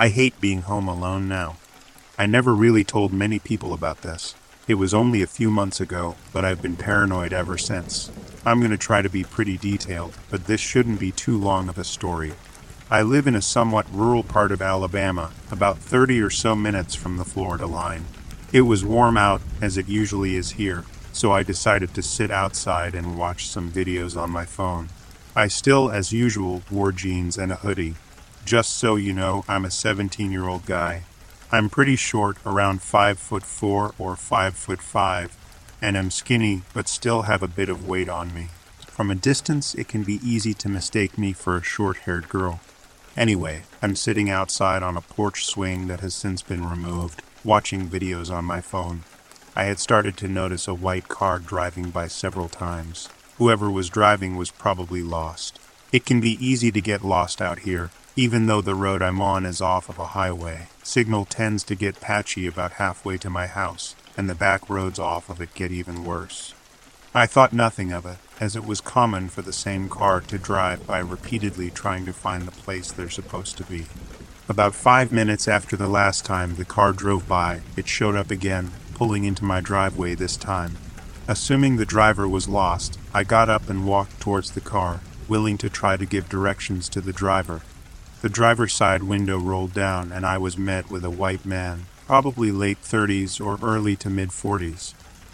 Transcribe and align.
I 0.00 0.08
hate 0.08 0.40
being 0.40 0.62
home 0.62 0.88
alone 0.88 1.28
now. 1.28 1.58
I 2.16 2.24
never 2.24 2.54
really 2.54 2.84
told 2.84 3.12
many 3.12 3.38
people 3.38 3.74
about 3.74 4.00
this. 4.00 4.34
It 4.66 4.76
was 4.76 4.94
only 4.94 5.20
a 5.20 5.26
few 5.26 5.50
months 5.50 5.78
ago, 5.78 6.16
but 6.32 6.42
I've 6.42 6.62
been 6.62 6.76
paranoid 6.76 7.34
ever 7.34 7.58
since. 7.58 8.10
I'm 8.46 8.60
going 8.60 8.70
to 8.70 8.78
try 8.78 9.02
to 9.02 9.10
be 9.10 9.24
pretty 9.24 9.58
detailed, 9.58 10.16
but 10.30 10.46
this 10.46 10.58
shouldn't 10.58 11.00
be 11.00 11.12
too 11.12 11.36
long 11.36 11.68
of 11.68 11.76
a 11.76 11.84
story. 11.84 12.32
I 12.90 13.02
live 13.02 13.26
in 13.26 13.34
a 13.34 13.42
somewhat 13.42 13.92
rural 13.92 14.22
part 14.22 14.52
of 14.52 14.62
Alabama, 14.62 15.32
about 15.50 15.76
30 15.76 16.22
or 16.22 16.30
so 16.30 16.56
minutes 16.56 16.94
from 16.94 17.18
the 17.18 17.24
Florida 17.26 17.66
line. 17.66 18.06
It 18.54 18.62
was 18.62 18.82
warm 18.82 19.18
out, 19.18 19.42
as 19.60 19.76
it 19.76 19.86
usually 19.86 20.34
is 20.34 20.52
here, 20.52 20.86
so 21.12 21.30
I 21.30 21.42
decided 21.42 21.92
to 21.92 22.02
sit 22.02 22.30
outside 22.30 22.94
and 22.94 23.18
watch 23.18 23.48
some 23.48 23.70
videos 23.70 24.18
on 24.18 24.30
my 24.30 24.46
phone. 24.46 24.88
I 25.36 25.48
still, 25.48 25.90
as 25.90 26.10
usual, 26.10 26.62
wore 26.70 26.90
jeans 26.90 27.36
and 27.36 27.52
a 27.52 27.56
hoodie. 27.56 27.96
Just 28.44 28.70
so 28.78 28.96
you 28.96 29.12
know, 29.12 29.44
I'm 29.48 29.64
a 29.64 29.70
17 29.70 30.32
year 30.32 30.48
old 30.48 30.66
guy. 30.66 31.04
I'm 31.52 31.68
pretty 31.68 31.96
short, 31.96 32.38
around 32.46 32.82
5 32.82 33.18
foot 33.18 33.42
4 33.42 33.94
or 33.98 34.16
5 34.16 34.54
foot 34.54 34.80
5, 34.80 35.36
and 35.82 35.96
am 35.96 36.10
skinny 36.10 36.62
but 36.72 36.88
still 36.88 37.22
have 37.22 37.42
a 37.42 37.48
bit 37.48 37.68
of 37.68 37.88
weight 37.88 38.08
on 38.08 38.32
me. 38.34 38.48
From 38.86 39.10
a 39.10 39.14
distance, 39.14 39.74
it 39.74 39.88
can 39.88 40.02
be 40.02 40.20
easy 40.22 40.54
to 40.54 40.68
mistake 40.68 41.16
me 41.16 41.32
for 41.32 41.56
a 41.56 41.62
short 41.62 41.98
haired 41.98 42.28
girl. 42.28 42.60
Anyway, 43.16 43.62
I'm 43.82 43.96
sitting 43.96 44.30
outside 44.30 44.82
on 44.82 44.96
a 44.96 45.00
porch 45.00 45.44
swing 45.44 45.88
that 45.88 46.00
has 46.00 46.14
since 46.14 46.42
been 46.42 46.68
removed, 46.68 47.22
watching 47.44 47.88
videos 47.88 48.30
on 48.30 48.44
my 48.44 48.60
phone. 48.60 49.02
I 49.56 49.64
had 49.64 49.80
started 49.80 50.16
to 50.18 50.28
notice 50.28 50.68
a 50.68 50.74
white 50.74 51.08
car 51.08 51.38
driving 51.38 51.90
by 51.90 52.08
several 52.08 52.48
times. 52.48 53.08
Whoever 53.38 53.70
was 53.70 53.88
driving 53.88 54.36
was 54.36 54.50
probably 54.50 55.02
lost. 55.02 55.58
It 55.92 56.06
can 56.06 56.20
be 56.20 56.44
easy 56.44 56.70
to 56.70 56.80
get 56.80 57.04
lost 57.04 57.42
out 57.42 57.60
here, 57.60 57.90
even 58.14 58.46
though 58.46 58.60
the 58.60 58.76
road 58.76 59.02
I'm 59.02 59.20
on 59.20 59.44
is 59.44 59.60
off 59.60 59.88
of 59.88 59.98
a 59.98 60.06
highway. 60.08 60.68
Signal 60.84 61.24
tends 61.24 61.64
to 61.64 61.74
get 61.74 62.00
patchy 62.00 62.46
about 62.46 62.74
halfway 62.74 63.18
to 63.18 63.28
my 63.28 63.48
house, 63.48 63.96
and 64.16 64.30
the 64.30 64.36
back 64.36 64.70
roads 64.70 65.00
off 65.00 65.28
of 65.28 65.40
it 65.40 65.54
get 65.54 65.72
even 65.72 66.04
worse. 66.04 66.54
I 67.12 67.26
thought 67.26 67.52
nothing 67.52 67.92
of 67.92 68.06
it, 68.06 68.18
as 68.38 68.54
it 68.54 68.64
was 68.64 68.80
common 68.80 69.28
for 69.28 69.42
the 69.42 69.52
same 69.52 69.88
car 69.88 70.20
to 70.20 70.38
drive 70.38 70.86
by 70.86 71.00
repeatedly 71.00 71.70
trying 71.70 72.06
to 72.06 72.12
find 72.12 72.46
the 72.46 72.52
place 72.52 72.92
they're 72.92 73.10
supposed 73.10 73.56
to 73.58 73.64
be. 73.64 73.86
About 74.48 74.76
five 74.76 75.10
minutes 75.10 75.48
after 75.48 75.76
the 75.76 75.88
last 75.88 76.24
time 76.24 76.54
the 76.54 76.64
car 76.64 76.92
drove 76.92 77.26
by, 77.26 77.62
it 77.76 77.88
showed 77.88 78.14
up 78.14 78.30
again, 78.30 78.70
pulling 78.94 79.24
into 79.24 79.44
my 79.44 79.60
driveway 79.60 80.14
this 80.14 80.36
time. 80.36 80.76
Assuming 81.26 81.76
the 81.76 81.84
driver 81.84 82.28
was 82.28 82.48
lost, 82.48 82.96
I 83.12 83.24
got 83.24 83.48
up 83.48 83.68
and 83.68 83.86
walked 83.86 84.20
towards 84.20 84.52
the 84.52 84.60
car, 84.60 85.00
willing 85.30 85.56
to 85.56 85.70
try 85.70 85.96
to 85.96 86.04
give 86.04 86.28
directions 86.28 86.88
to 86.90 87.00
the 87.00 87.12
driver. 87.12 87.62
The 88.20 88.28
driver's 88.28 88.74
side 88.74 89.04
window 89.04 89.38
rolled 89.38 89.72
down, 89.72 90.12
and 90.12 90.26
I 90.26 90.36
was 90.36 90.58
met 90.58 90.90
with 90.90 91.04
a 91.04 91.10
white 91.10 91.46
man, 91.46 91.86
probably 92.06 92.50
late 92.50 92.82
30s 92.82 93.40
or 93.40 93.58
early 93.66 93.96
to 93.96 94.10
mid 94.10 94.30
40s. 94.30 94.92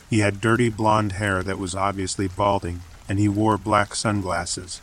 He 0.08 0.20
had 0.20 0.40
dirty 0.40 0.68
blonde 0.68 1.12
hair 1.12 1.42
that 1.42 1.58
was 1.58 1.74
obviously 1.74 2.28
balding, 2.28 2.82
and 3.08 3.18
he 3.18 3.26
wore 3.26 3.56
black 3.56 3.94
sunglasses. 3.94 4.80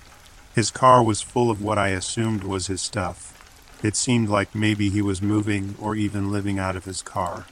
His 0.54 0.72
car 0.72 1.04
was 1.04 1.22
full 1.22 1.50
of 1.50 1.62
what 1.62 1.78
I 1.78 1.90
assumed 1.90 2.44
was 2.44 2.68
his 2.68 2.82
stuff. 2.82 3.30
It 3.84 3.96
seemed 3.96 4.30
like 4.30 4.56
maybe 4.56 4.90
he 4.90 5.02
was 5.02 5.22
moving 5.22 5.76
or 5.80 5.96
even 5.96 6.32
living 6.32 6.58
out 6.58 6.76
of 6.76 6.86
his 6.86 7.02
car. 7.02 7.46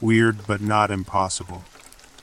Weird, 0.00 0.46
but 0.46 0.60
not 0.60 0.90
impossible. 0.90 1.64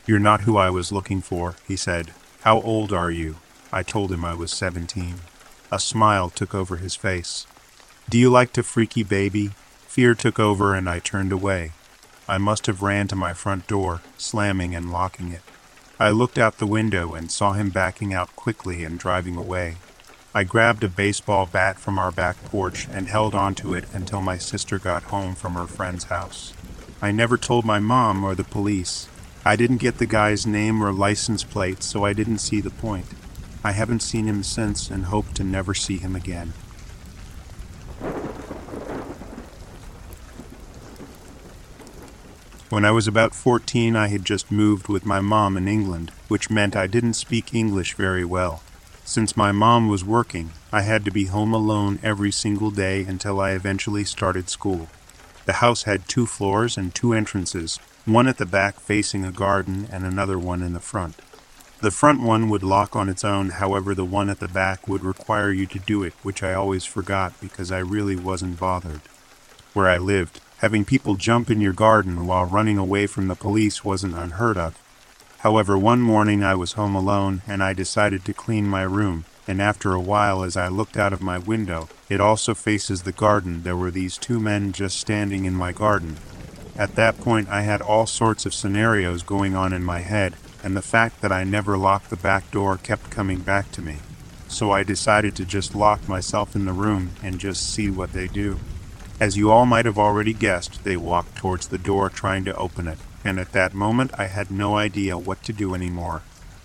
You're 0.08 0.20
not 0.20 0.42
who 0.42 0.58
I 0.58 0.70
was 0.70 0.92
looking 0.92 1.22
for, 1.22 1.56
he 1.68 1.76
said. 1.76 2.14
How 2.42 2.62
old 2.62 2.92
are 2.92 3.12
you? 3.12 3.38
I 3.74 3.84
told 3.84 4.12
him 4.12 4.26
I 4.26 4.34
was 4.34 4.52
17. 4.52 5.16
A 5.72 5.80
smile 5.80 6.30
took 6.30 6.54
over 6.54 6.78
his 6.78 6.96
face. 6.96 7.48
Do 8.10 8.18
you 8.18 8.30
like 8.30 8.52
to 8.54 8.64
freaky 8.64 9.04
baby? 9.04 9.52
Fear 9.88 10.16
took 10.16 10.40
over 10.40 10.76
and 10.76 10.90
I 10.90 11.00
turned 11.00 11.32
away. 11.32 11.72
I 12.28 12.38
must 12.38 12.66
have 12.66 12.82
ran 12.82 13.08
to 13.08 13.16
my 13.16 13.34
front 13.34 13.68
door, 13.68 14.02
slamming 14.18 14.76
and 14.76 14.92
locking 14.92 15.32
it. 15.32 15.42
I 16.00 16.10
looked 16.10 16.38
out 16.38 16.58
the 16.58 16.66
window 16.66 17.14
and 17.14 17.32
saw 17.32 17.54
him 17.54 17.70
backing 17.70 18.14
out 18.14 18.36
quickly 18.36 18.84
and 18.84 19.00
driving 19.00 19.38
away. 19.38 19.78
I 20.34 20.44
grabbed 20.44 20.84
a 20.84 20.90
baseball 20.90 21.46
bat 21.46 21.78
from 21.78 22.00
our 22.00 22.12
back 22.12 22.44
porch 22.46 22.88
and 22.92 23.08
held 23.08 23.36
onto 23.36 23.74
it 23.74 23.86
until 23.94 24.22
my 24.22 24.38
sister 24.38 24.80
got 24.80 25.04
home 25.04 25.36
from 25.36 25.54
her 25.54 25.68
friend's 25.68 26.06
house. 26.06 26.54
I 27.02 27.12
never 27.12 27.38
told 27.38 27.66
my 27.66 27.80
mom 27.80 28.24
or 28.24 28.36
the 28.36 28.44
police. 28.44 29.08
I 29.44 29.56
didn't 29.56 29.78
get 29.78 29.98
the 29.98 30.06
guy's 30.06 30.46
name 30.46 30.82
or 30.82 30.92
license 30.92 31.44
plate, 31.44 31.84
so 31.84 32.06
I 32.06 32.14
didn't 32.14 32.38
see 32.40 32.62
the 32.62 32.70
point. 32.70 33.08
I 33.64 33.74
haven't 33.74 34.02
seen 34.02 34.26
him 34.26 34.44
since 34.44 34.90
and 34.90 35.06
hope 35.06 35.34
to 35.34 35.44
never 35.44 35.74
see 35.74 35.98
him 35.98 36.16
again. 36.16 36.54
When 42.72 42.86
I 42.86 42.92
was 42.92 43.06
about 43.06 43.36
14, 43.36 43.96
I 43.98 44.08
had 44.08 44.24
just 44.24 44.50
moved 44.50 44.88
with 44.88 45.06
my 45.06 45.20
mom 45.20 45.58
in 45.58 45.68
England, 45.68 46.12
which 46.30 46.50
meant 46.50 46.76
I 46.76 46.88
didn't 46.88 47.16
speak 47.16 47.54
English 47.54 47.96
very 47.96 48.24
well. 48.24 48.64
Since 49.04 49.36
my 49.36 49.52
mom 49.52 49.90
was 49.90 50.06
working, 50.06 50.52
I 50.72 50.84
had 50.84 51.04
to 51.04 51.12
be 51.12 51.26
home 51.26 51.54
alone 51.54 52.00
every 52.02 52.32
single 52.32 52.72
day 52.72 53.04
until 53.04 53.42
I 53.42 53.52
eventually 53.52 54.06
started 54.06 54.50
school. 54.50 54.88
The 55.46 55.60
house 55.60 55.84
had 55.84 56.08
two 56.08 56.26
floors 56.26 56.78
and 56.78 56.96
two 56.96 57.12
entrances, 57.12 57.78
one 58.06 58.28
at 58.28 58.38
the 58.38 58.46
back 58.46 58.80
facing 58.80 59.26
a 59.26 59.32
garden 59.34 59.90
and 59.92 60.06
another 60.06 60.40
one 60.40 60.64
in 60.64 60.72
the 60.72 60.80
front. 60.80 61.16
The 61.82 61.92
front 61.92 62.22
one 62.22 62.50
would 62.50 62.64
lock 62.64 62.96
on 62.96 63.10
its 63.10 63.24
own, 63.24 63.50
however, 63.50 63.94
the 63.94 64.06
one 64.06 64.30
at 64.30 64.40
the 64.40 64.48
back 64.48 64.88
would 64.88 65.04
require 65.04 65.52
you 65.52 65.66
to 65.68 65.80
do 65.80 66.04
it, 66.04 66.14
which 66.24 66.44
I 66.44 66.54
always 66.54 66.86
forgot 66.86 67.34
because 67.42 67.72
I 67.72 67.80
really 67.80 68.16
wasn't 68.16 68.60
bothered. 68.60 69.02
Where 69.74 69.88
I 69.88 69.98
lived, 69.98 70.40
Having 70.62 70.86
people 70.86 71.16
jump 71.16 71.50
in 71.50 71.60
your 71.60 71.74
garden 71.74 72.28
while 72.28 72.46
running 72.46 72.78
away 72.78 73.08
from 73.08 73.28
the 73.28 73.36
police 73.36 73.84
wasn't 73.84 74.14
unheard 74.14 74.58
of. 74.58 74.78
However, 75.40 75.76
one 75.76 76.02
morning 76.02 76.44
I 76.44 76.54
was 76.54 76.74
home 76.74 76.94
alone 76.94 77.42
and 77.48 77.64
I 77.64 77.74
decided 77.74 78.24
to 78.26 78.34
clean 78.34 78.68
my 78.68 78.84
room, 78.84 79.26
and 79.48 79.60
after 79.60 79.94
a 79.94 80.00
while, 80.00 80.44
as 80.44 80.56
I 80.56 80.68
looked 80.68 80.98
out 80.98 81.14
of 81.14 81.22
my 81.24 81.40
window, 81.40 81.90
it 82.10 82.22
also 82.22 82.54
faces 82.54 83.02
the 83.02 83.12
garden, 83.12 83.64
there 83.64 83.76
were 83.76 83.90
these 83.90 84.20
two 84.20 84.40
men 84.40 84.72
just 84.72 85.00
standing 85.00 85.46
in 85.46 85.56
my 85.56 85.72
garden. 85.72 86.18
At 86.78 86.94
that 86.94 87.18
point, 87.18 87.50
I 87.50 87.64
had 87.64 87.82
all 87.82 88.06
sorts 88.06 88.46
of 88.46 88.54
scenarios 88.54 89.24
going 89.24 89.56
on 89.56 89.74
in 89.74 89.84
my 89.84 90.02
head, 90.02 90.36
and 90.64 90.76
the 90.76 90.82
fact 90.82 91.22
that 91.22 91.32
I 91.32 91.44
never 91.44 91.78
locked 91.78 92.10
the 92.10 92.16
back 92.16 92.50
door 92.52 92.78
kept 92.78 93.10
coming 93.10 93.40
back 93.40 93.72
to 93.72 93.82
me. 93.82 93.98
So 94.48 94.72
I 94.72 94.84
decided 94.84 95.36
to 95.36 95.46
just 95.46 95.76
lock 95.76 96.08
myself 96.08 96.56
in 96.56 96.66
the 96.66 96.74
room 96.74 97.12
and 97.24 97.40
just 97.40 97.74
see 97.74 97.90
what 97.90 98.14
they 98.14 98.28
do. 98.28 98.60
As 99.20 99.38
you 99.38 99.52
all 99.52 99.66
might 99.66 99.86
have 99.86 100.00
already 100.00 100.34
guessed, 100.34 100.84
they 100.84 100.98
walked 100.98 101.36
towards 101.36 101.68
the 101.68 101.78
door 101.78 102.10
trying 102.10 102.44
to 102.46 102.56
open 102.56 102.88
it, 102.88 102.98
and 103.24 103.40
at 103.40 103.52
that 103.52 103.74
moment 103.74 104.12
I 104.18 104.26
had 104.26 104.52
no 104.52 104.76
idea 104.76 105.18
what 105.18 105.44
to 105.44 105.54
do 105.54 105.76
anymore. 105.76 106.24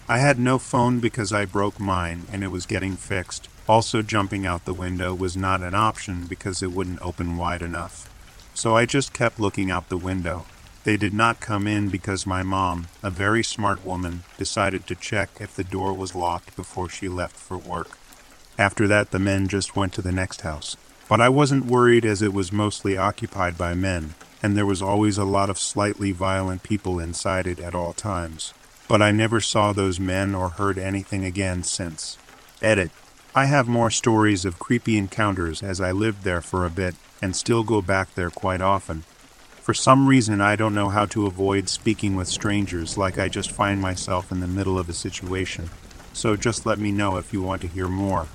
I 0.08 0.18
had 0.18 0.38
no 0.38 0.58
phone 0.58 1.00
because 1.00 1.32
I 1.32 1.44
broke 1.44 1.80
mine 1.80 2.26
and 2.32 2.44
it 2.44 2.52
was 2.52 2.64
getting 2.64 2.96
fixed. 2.96 3.48
Also, 3.68 4.02
jumping 4.02 4.46
out 4.46 4.64
the 4.64 4.72
window 4.72 5.12
was 5.14 5.36
not 5.36 5.62
an 5.62 5.74
option 5.74 6.26
because 6.26 6.62
it 6.62 6.70
wouldn't 6.70 7.02
open 7.02 7.36
wide 7.36 7.62
enough. 7.62 8.08
So 8.54 8.76
I 8.76 8.86
just 8.86 9.12
kept 9.12 9.40
looking 9.40 9.70
out 9.70 9.88
the 9.88 9.96
window. 9.96 10.46
They 10.86 10.96
did 10.96 11.12
not 11.12 11.40
come 11.40 11.66
in 11.66 11.88
because 11.88 12.28
my 12.28 12.44
mom, 12.44 12.86
a 13.02 13.10
very 13.10 13.42
smart 13.42 13.84
woman, 13.84 14.22
decided 14.38 14.86
to 14.86 14.94
check 14.94 15.30
if 15.40 15.52
the 15.52 15.64
door 15.64 15.92
was 15.92 16.14
locked 16.14 16.54
before 16.54 16.88
she 16.88 17.08
left 17.08 17.34
for 17.34 17.58
work. 17.58 17.98
After 18.56 18.86
that, 18.86 19.10
the 19.10 19.18
men 19.18 19.48
just 19.48 19.74
went 19.74 19.92
to 19.94 20.00
the 20.00 20.12
next 20.12 20.42
house. 20.42 20.76
But 21.08 21.20
I 21.20 21.28
wasn't 21.28 21.66
worried 21.66 22.04
as 22.04 22.22
it 22.22 22.32
was 22.32 22.52
mostly 22.52 22.96
occupied 22.96 23.58
by 23.58 23.74
men, 23.74 24.14
and 24.44 24.56
there 24.56 24.64
was 24.64 24.80
always 24.80 25.18
a 25.18 25.24
lot 25.24 25.50
of 25.50 25.58
slightly 25.58 26.12
violent 26.12 26.62
people 26.62 27.00
inside 27.00 27.48
it 27.48 27.58
at 27.58 27.74
all 27.74 27.92
times. 27.92 28.54
But 28.86 29.02
I 29.02 29.10
never 29.10 29.40
saw 29.40 29.72
those 29.72 29.98
men 29.98 30.36
or 30.36 30.50
heard 30.50 30.78
anything 30.78 31.24
again 31.24 31.64
since. 31.64 32.16
Edit. 32.62 32.92
I 33.34 33.46
have 33.46 33.66
more 33.66 33.90
stories 33.90 34.44
of 34.44 34.60
creepy 34.60 34.96
encounters 34.96 35.64
as 35.64 35.80
I 35.80 35.90
lived 35.90 36.22
there 36.22 36.42
for 36.42 36.64
a 36.64 36.70
bit 36.70 36.94
and 37.20 37.34
still 37.34 37.64
go 37.64 37.82
back 37.82 38.14
there 38.14 38.30
quite 38.30 38.60
often. 38.60 39.02
For 39.66 39.74
some 39.74 40.06
reason, 40.06 40.40
I 40.40 40.54
don't 40.54 40.76
know 40.76 40.90
how 40.90 41.06
to 41.06 41.26
avoid 41.26 41.68
speaking 41.68 42.14
with 42.14 42.28
strangers 42.28 42.96
like 42.96 43.18
I 43.18 43.26
just 43.28 43.50
find 43.50 43.80
myself 43.80 44.30
in 44.30 44.38
the 44.38 44.46
middle 44.46 44.78
of 44.78 44.88
a 44.88 44.92
situation. 44.92 45.70
So 46.12 46.36
just 46.36 46.66
let 46.66 46.78
me 46.78 46.92
know 46.92 47.16
if 47.16 47.32
you 47.32 47.42
want 47.42 47.62
to 47.62 47.66
hear 47.66 47.88
more. 47.88 48.28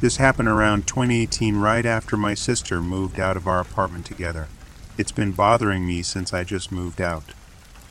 This 0.00 0.16
happened 0.16 0.48
around 0.48 0.86
2018, 0.86 1.58
right 1.58 1.84
after 1.84 2.16
my 2.16 2.32
sister 2.32 2.80
moved 2.80 3.20
out 3.20 3.36
of 3.36 3.46
our 3.46 3.60
apartment 3.60 4.06
together. 4.06 4.48
It's 4.96 5.12
been 5.12 5.32
bothering 5.32 5.86
me 5.86 6.00
since 6.00 6.32
I 6.32 6.44
just 6.44 6.72
moved 6.72 6.98
out. 6.98 7.34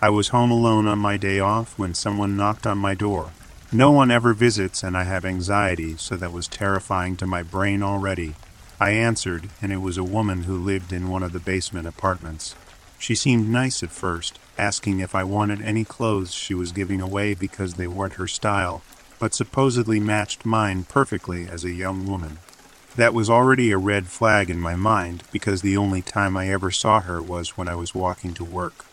I 0.02 0.10
was 0.10 0.30
home 0.30 0.50
alone 0.50 0.88
on 0.88 0.98
my 0.98 1.16
day 1.16 1.40
off 1.40 1.78
when 1.78 1.94
someone 1.94 2.36
knocked 2.36 2.66
on 2.66 2.80
my 2.80 2.96
door. 2.96 3.34
No 3.72 3.92
one 3.92 4.10
ever 4.10 4.34
visits, 4.34 4.82
and 4.82 4.98
I 4.98 5.04
have 5.04 5.24
anxiety, 5.24 5.96
so 5.98 6.16
that 6.16 6.34
was 6.34 6.48
terrifying 6.48 7.16
to 7.18 7.28
my 7.28 7.44
brain 7.44 7.84
already. 7.84 8.34
I 8.80 8.92
answered, 8.92 9.50
and 9.62 9.72
it 9.72 9.78
was 9.78 9.96
a 9.96 10.04
woman 10.04 10.44
who 10.44 10.58
lived 10.58 10.92
in 10.92 11.08
one 11.08 11.22
of 11.22 11.34
the 11.34 11.40
basement 11.40 11.88
apartments. 11.88 12.56
She 12.98 13.14
seemed 13.14 13.48
nice 13.48 13.84
at 13.84 13.92
first, 13.92 14.40
asking 14.58 15.02
if 15.02 15.14
I 15.14 15.24
wanted 15.24 15.62
any 15.62 15.86
clothes 15.86 16.34
she 16.34 16.56
was 16.56 16.72
giving 16.72 17.00
away 17.00 17.36
because 17.36 17.76
they 17.76 17.86
weren't 17.88 18.14
her 18.14 18.28
style. 18.28 18.82
but 19.20 19.34
supposedly 19.34 20.00
matched 20.00 20.46
mine 20.46 20.86
perfectly 20.86 21.46
as 21.48 21.66
a 21.66 21.72
young 21.72 22.08
woman. 22.08 22.40
That 22.96 23.14
was 23.14 23.30
already 23.30 23.70
a 23.72 23.78
red 23.78 24.08
flag 24.08 24.50
in 24.50 24.60
my 24.60 24.76
mind 24.76 25.24
because 25.32 25.62
the 25.62 25.78
only 25.78 26.02
time 26.02 26.38
I 26.38 26.50
ever 26.50 26.72
saw 26.72 27.02
her 27.02 27.22
was 27.22 27.58
when 27.58 27.68
I 27.68 27.76
was 27.76 27.94
walking 27.94 28.34
to 28.36 28.46
work, 28.46 28.86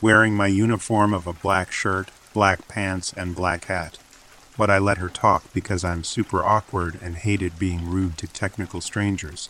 wearing 0.00 0.34
my 0.34 0.46
uniform 0.46 1.12
of 1.12 1.26
a 1.26 1.32
black 1.32 1.72
shirt, 1.72 2.10
black 2.32 2.68
pants, 2.68 3.12
and 3.16 3.34
black 3.34 3.64
hat. 3.64 3.98
But 4.56 4.70
I 4.70 4.78
let 4.78 4.98
her 4.98 5.08
talk 5.08 5.44
because 5.52 5.84
I'm 5.84 6.04
super 6.04 6.44
awkward 6.44 6.98
and 7.02 7.16
hated 7.16 7.58
being 7.58 7.88
rude 7.88 8.18
to 8.18 8.26
technical 8.26 8.80
strangers. 8.80 9.48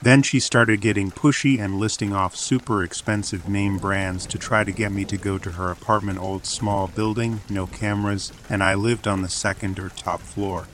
Then 0.00 0.22
she 0.22 0.40
started 0.40 0.80
getting 0.80 1.10
pushy 1.10 1.58
and 1.60 1.78
listing 1.78 2.12
off 2.12 2.36
super 2.36 2.82
expensive 2.82 3.48
name 3.48 3.78
brands 3.78 4.26
to 4.26 4.38
try 4.38 4.64
to 4.64 4.72
get 4.72 4.92
me 4.92 5.04
to 5.04 5.16
go 5.16 5.38
to 5.38 5.52
her 5.52 5.70
apartment 5.70 6.18
old 6.18 6.44
small 6.44 6.88
building, 6.88 7.40
no 7.48 7.66
cameras, 7.66 8.32
and 8.50 8.62
I 8.62 8.74
lived 8.74 9.06
on 9.06 9.22
the 9.22 9.28
second 9.28 9.78
or 9.78 9.90
top 9.90 10.20
floor 10.20 10.66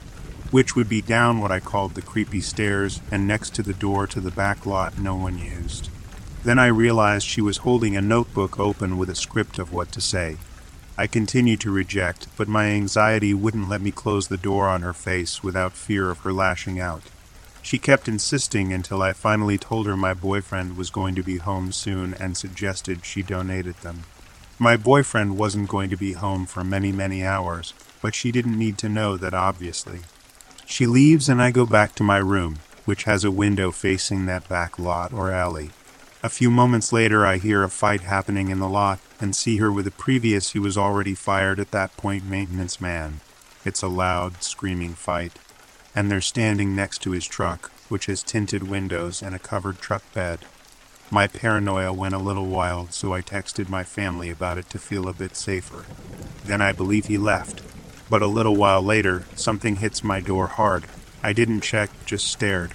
which 0.51 0.75
would 0.75 0.89
be 0.89 1.01
down 1.01 1.39
what 1.39 1.51
I 1.51 1.59
called 1.59 1.93
the 1.93 2.01
creepy 2.01 2.41
stairs 2.41 3.01
and 3.11 3.27
next 3.27 3.53
to 3.55 3.63
the 3.63 3.73
door 3.73 4.07
to 4.07 4.19
the 4.19 4.31
back 4.31 4.65
lot 4.65 4.97
no 4.97 5.15
one 5.15 5.37
used. 5.37 5.89
Then 6.43 6.57
I 6.57 6.67
realized 6.67 7.27
she 7.27 7.41
was 7.41 7.57
holding 7.57 7.95
a 7.95 8.01
notebook 8.01 8.59
open 8.59 8.97
with 8.97 9.09
a 9.09 9.15
script 9.15 9.59
of 9.59 9.71
what 9.71 9.91
to 9.91 10.01
say. 10.01 10.37
I 10.99 11.07
continued 11.07 11.61
to 11.61 11.71
reject, 11.71 12.27
but 12.35 12.49
my 12.49 12.65
anxiety 12.65 13.33
wouldn't 13.33 13.69
let 13.69 13.79
me 13.79 13.89
close 13.89 14.27
the 14.27 14.35
door 14.35 14.67
on 14.67 14.81
her 14.81 14.91
face 14.91 15.41
without 15.41 15.71
fear 15.71 16.11
of 16.11 16.17
her 16.19 16.33
lashing 16.33 16.77
out. 16.77 17.03
She 17.61 17.79
kept 17.79 18.09
insisting 18.09 18.73
until 18.73 19.01
I 19.01 19.13
finally 19.13 19.57
told 19.57 19.87
her 19.87 19.95
my 19.95 20.13
boyfriend 20.13 20.75
was 20.75 20.89
going 20.89 21.15
to 21.15 21.23
be 21.23 21.37
home 21.37 21.71
soon 21.71 22.15
and 22.15 22.35
suggested 22.35 23.05
she 23.05 23.21
donated 23.21 23.75
them. 23.75 24.01
My 24.59 24.75
boyfriend 24.75 25.37
wasn't 25.37 25.69
going 25.69 25.89
to 25.89 25.95
be 25.95 26.19
home 26.19 26.45
for 26.45 26.65
many, 26.65 26.91
many 26.91 27.23
hours, 27.23 27.73
but 28.01 28.13
she 28.13 28.29
didn't 28.29 28.59
need 28.59 28.77
to 28.79 28.89
know 28.89 29.15
that 29.15 29.33
obviously. 29.33 30.01
She 30.65 30.85
leaves, 30.85 31.29
and 31.29 31.41
I 31.41 31.51
go 31.51 31.65
back 31.65 31.95
to 31.95 32.03
my 32.03 32.17
room, 32.17 32.57
which 32.83 33.05
has 33.05 33.23
a 33.23 33.31
window 33.31 33.71
facing 33.71 34.25
that 34.25 34.49
back 34.49 34.77
lot 34.77 35.13
or 35.13 35.31
alley. 35.31 35.69
A 36.21 36.27
few 36.27 36.51
moments 36.51 36.91
later, 36.91 37.25
I 37.25 37.37
hear 37.37 37.63
a 37.63 37.69
fight 37.69 38.01
happening 38.01 38.49
in 38.49 38.59
the 38.59 38.67
lot 38.67 38.99
and 39.21 39.33
see 39.33 39.55
her 39.57 39.71
with 39.71 39.87
a 39.87 39.91
previous 39.91 40.51
who 40.51 40.61
was 40.61 40.77
already 40.77 41.15
fired 41.15 41.61
at 41.61 41.71
that 41.71 41.95
point 41.95 42.25
maintenance 42.25 42.81
man. 42.81 43.21
It's 43.63 43.81
a 43.81 43.87
loud, 43.87 44.43
screaming 44.43 44.95
fight, 44.95 45.39
and 45.95 46.11
they're 46.11 46.19
standing 46.19 46.75
next 46.75 47.01
to 47.03 47.11
his 47.11 47.25
truck, 47.25 47.71
which 47.87 48.07
has 48.07 48.21
tinted 48.21 48.67
windows 48.67 49.21
and 49.21 49.33
a 49.33 49.39
covered 49.39 49.79
truck 49.79 50.03
bed. 50.13 50.39
My 51.09 51.25
paranoia 51.25 51.93
went 51.93 52.13
a 52.13 52.19
little 52.19 52.47
wild, 52.47 52.93
so 52.93 53.13
I 53.13 53.21
texted 53.21 53.69
my 53.69 53.85
family 53.85 54.29
about 54.29 54.57
it 54.57 54.69
to 54.71 54.77
feel 54.77 55.07
a 55.07 55.13
bit 55.13 55.37
safer. 55.37 55.85
Then 56.43 56.61
I 56.61 56.73
believe 56.73 57.05
he 57.05 57.17
left, 57.17 57.61
but 58.09 58.21
a 58.21 58.27
little 58.27 58.57
while 58.57 58.81
later, 58.81 59.23
something 59.35 59.77
hits 59.77 60.03
my 60.03 60.19
door 60.19 60.47
hard. 60.47 60.83
I 61.23 61.31
didn't 61.31 61.61
check, 61.61 61.89
just 62.05 62.27
stared. 62.27 62.73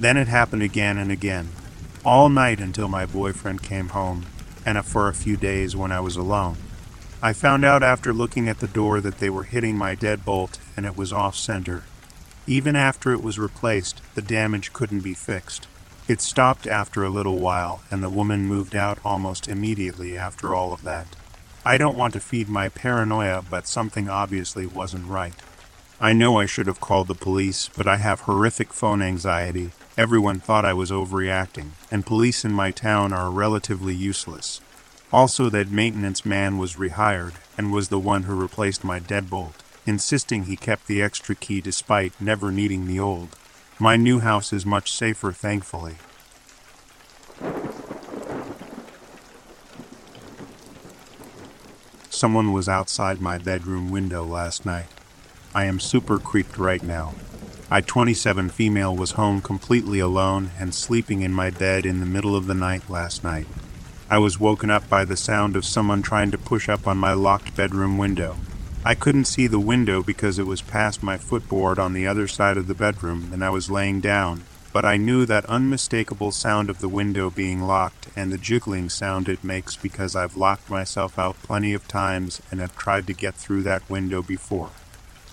Then 0.00 0.16
it 0.16 0.28
happened 0.28 0.62
again 0.62 0.96
and 0.96 1.12
again. 1.12 1.50
All 2.06 2.28
night 2.28 2.60
until 2.60 2.86
my 2.86 3.04
boyfriend 3.04 3.64
came 3.64 3.88
home, 3.88 4.26
and 4.64 4.80
for 4.84 5.08
a 5.08 5.12
few 5.12 5.36
days 5.36 5.74
when 5.74 5.90
I 5.90 5.98
was 5.98 6.14
alone. 6.14 6.56
I 7.20 7.32
found 7.32 7.64
out 7.64 7.82
after 7.82 8.12
looking 8.12 8.48
at 8.48 8.60
the 8.60 8.68
door 8.68 9.00
that 9.00 9.18
they 9.18 9.28
were 9.28 9.42
hitting 9.42 9.76
my 9.76 9.96
deadbolt 9.96 10.60
and 10.76 10.86
it 10.86 10.96
was 10.96 11.12
off 11.12 11.34
center. 11.34 11.82
Even 12.46 12.76
after 12.76 13.12
it 13.12 13.24
was 13.24 13.40
replaced, 13.40 14.02
the 14.14 14.22
damage 14.22 14.72
couldn't 14.72 15.00
be 15.00 15.14
fixed. 15.14 15.66
It 16.06 16.20
stopped 16.20 16.68
after 16.68 17.02
a 17.02 17.10
little 17.10 17.40
while, 17.40 17.82
and 17.90 18.04
the 18.04 18.08
woman 18.08 18.46
moved 18.46 18.76
out 18.76 19.00
almost 19.04 19.48
immediately 19.48 20.16
after 20.16 20.54
all 20.54 20.72
of 20.72 20.84
that. 20.84 21.08
I 21.64 21.76
don't 21.76 21.98
want 21.98 22.12
to 22.12 22.20
feed 22.20 22.48
my 22.48 22.68
paranoia, 22.68 23.42
but 23.50 23.66
something 23.66 24.08
obviously 24.08 24.64
wasn't 24.64 25.08
right. 25.08 25.34
I 26.00 26.12
know 26.12 26.38
I 26.38 26.46
should 26.46 26.68
have 26.68 26.78
called 26.78 27.08
the 27.08 27.16
police, 27.16 27.68
but 27.76 27.88
I 27.88 27.96
have 27.96 28.20
horrific 28.20 28.72
phone 28.72 29.02
anxiety. 29.02 29.72
Everyone 29.98 30.40
thought 30.40 30.66
I 30.66 30.74
was 30.74 30.90
overreacting, 30.90 31.70
and 31.90 32.04
police 32.04 32.44
in 32.44 32.52
my 32.52 32.70
town 32.70 33.14
are 33.14 33.30
relatively 33.30 33.94
useless. 33.94 34.60
Also, 35.10 35.48
that 35.48 35.70
maintenance 35.70 36.26
man 36.26 36.58
was 36.58 36.76
rehired 36.76 37.32
and 37.56 37.72
was 37.72 37.88
the 37.88 37.98
one 37.98 38.24
who 38.24 38.34
replaced 38.34 38.84
my 38.84 39.00
deadbolt, 39.00 39.54
insisting 39.86 40.44
he 40.44 40.54
kept 40.54 40.86
the 40.86 41.00
extra 41.00 41.34
key 41.34 41.62
despite 41.62 42.20
never 42.20 42.52
needing 42.52 42.86
the 42.86 43.00
old. 43.00 43.30
My 43.78 43.96
new 43.96 44.20
house 44.20 44.52
is 44.52 44.66
much 44.66 44.92
safer, 44.92 45.32
thankfully. 45.32 45.96
Someone 52.10 52.52
was 52.52 52.68
outside 52.68 53.22
my 53.22 53.38
bedroom 53.38 53.90
window 53.90 54.24
last 54.24 54.66
night. 54.66 54.88
I 55.54 55.64
am 55.64 55.80
super 55.80 56.18
creeped 56.18 56.58
right 56.58 56.82
now. 56.82 57.14
I 57.68 57.80
27 57.80 58.50
female 58.50 58.94
was 58.94 59.12
home 59.12 59.40
completely 59.40 59.98
alone 59.98 60.52
and 60.56 60.72
sleeping 60.72 61.22
in 61.22 61.32
my 61.32 61.50
bed 61.50 61.84
in 61.84 61.98
the 61.98 62.06
middle 62.06 62.36
of 62.36 62.46
the 62.46 62.54
night 62.54 62.88
last 62.88 63.24
night. 63.24 63.48
I 64.08 64.18
was 64.18 64.38
woken 64.38 64.70
up 64.70 64.88
by 64.88 65.04
the 65.04 65.16
sound 65.16 65.56
of 65.56 65.64
someone 65.64 66.00
trying 66.00 66.30
to 66.30 66.38
push 66.38 66.68
up 66.68 66.86
on 66.86 66.96
my 66.96 67.12
locked 67.12 67.56
bedroom 67.56 67.98
window. 67.98 68.36
I 68.84 68.94
couldn't 68.94 69.24
see 69.24 69.48
the 69.48 69.58
window 69.58 70.04
because 70.04 70.38
it 70.38 70.46
was 70.46 70.62
past 70.62 71.02
my 71.02 71.18
footboard 71.18 71.80
on 71.80 71.92
the 71.92 72.06
other 72.06 72.28
side 72.28 72.56
of 72.56 72.68
the 72.68 72.74
bedroom 72.74 73.30
and 73.32 73.44
I 73.44 73.50
was 73.50 73.68
laying 73.68 74.00
down, 74.00 74.44
but 74.72 74.84
I 74.84 74.96
knew 74.96 75.26
that 75.26 75.44
unmistakable 75.46 76.30
sound 76.30 76.70
of 76.70 76.78
the 76.78 76.88
window 76.88 77.30
being 77.30 77.62
locked 77.62 78.06
and 78.14 78.32
the 78.32 78.38
jiggling 78.38 78.88
sound 78.88 79.28
it 79.28 79.42
makes 79.42 79.74
because 79.74 80.14
I've 80.14 80.36
locked 80.36 80.70
myself 80.70 81.18
out 81.18 81.42
plenty 81.42 81.74
of 81.74 81.88
times 81.88 82.40
and 82.52 82.60
have 82.60 82.76
tried 82.76 83.08
to 83.08 83.12
get 83.12 83.34
through 83.34 83.64
that 83.64 83.90
window 83.90 84.22
before. 84.22 84.70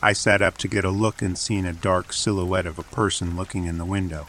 I 0.04 0.12
sat 0.12 0.42
up 0.42 0.58
to 0.58 0.68
get 0.68 0.84
a 0.84 0.90
look 0.90 1.22
and 1.22 1.38
seen 1.38 1.66
a 1.66 1.72
dark 1.72 2.12
silhouette 2.12 2.66
of 2.66 2.78
a 2.78 2.84
person 2.84 3.38
looking 3.38 3.68
in 3.68 3.78
the 3.78 3.86
window. 3.86 4.28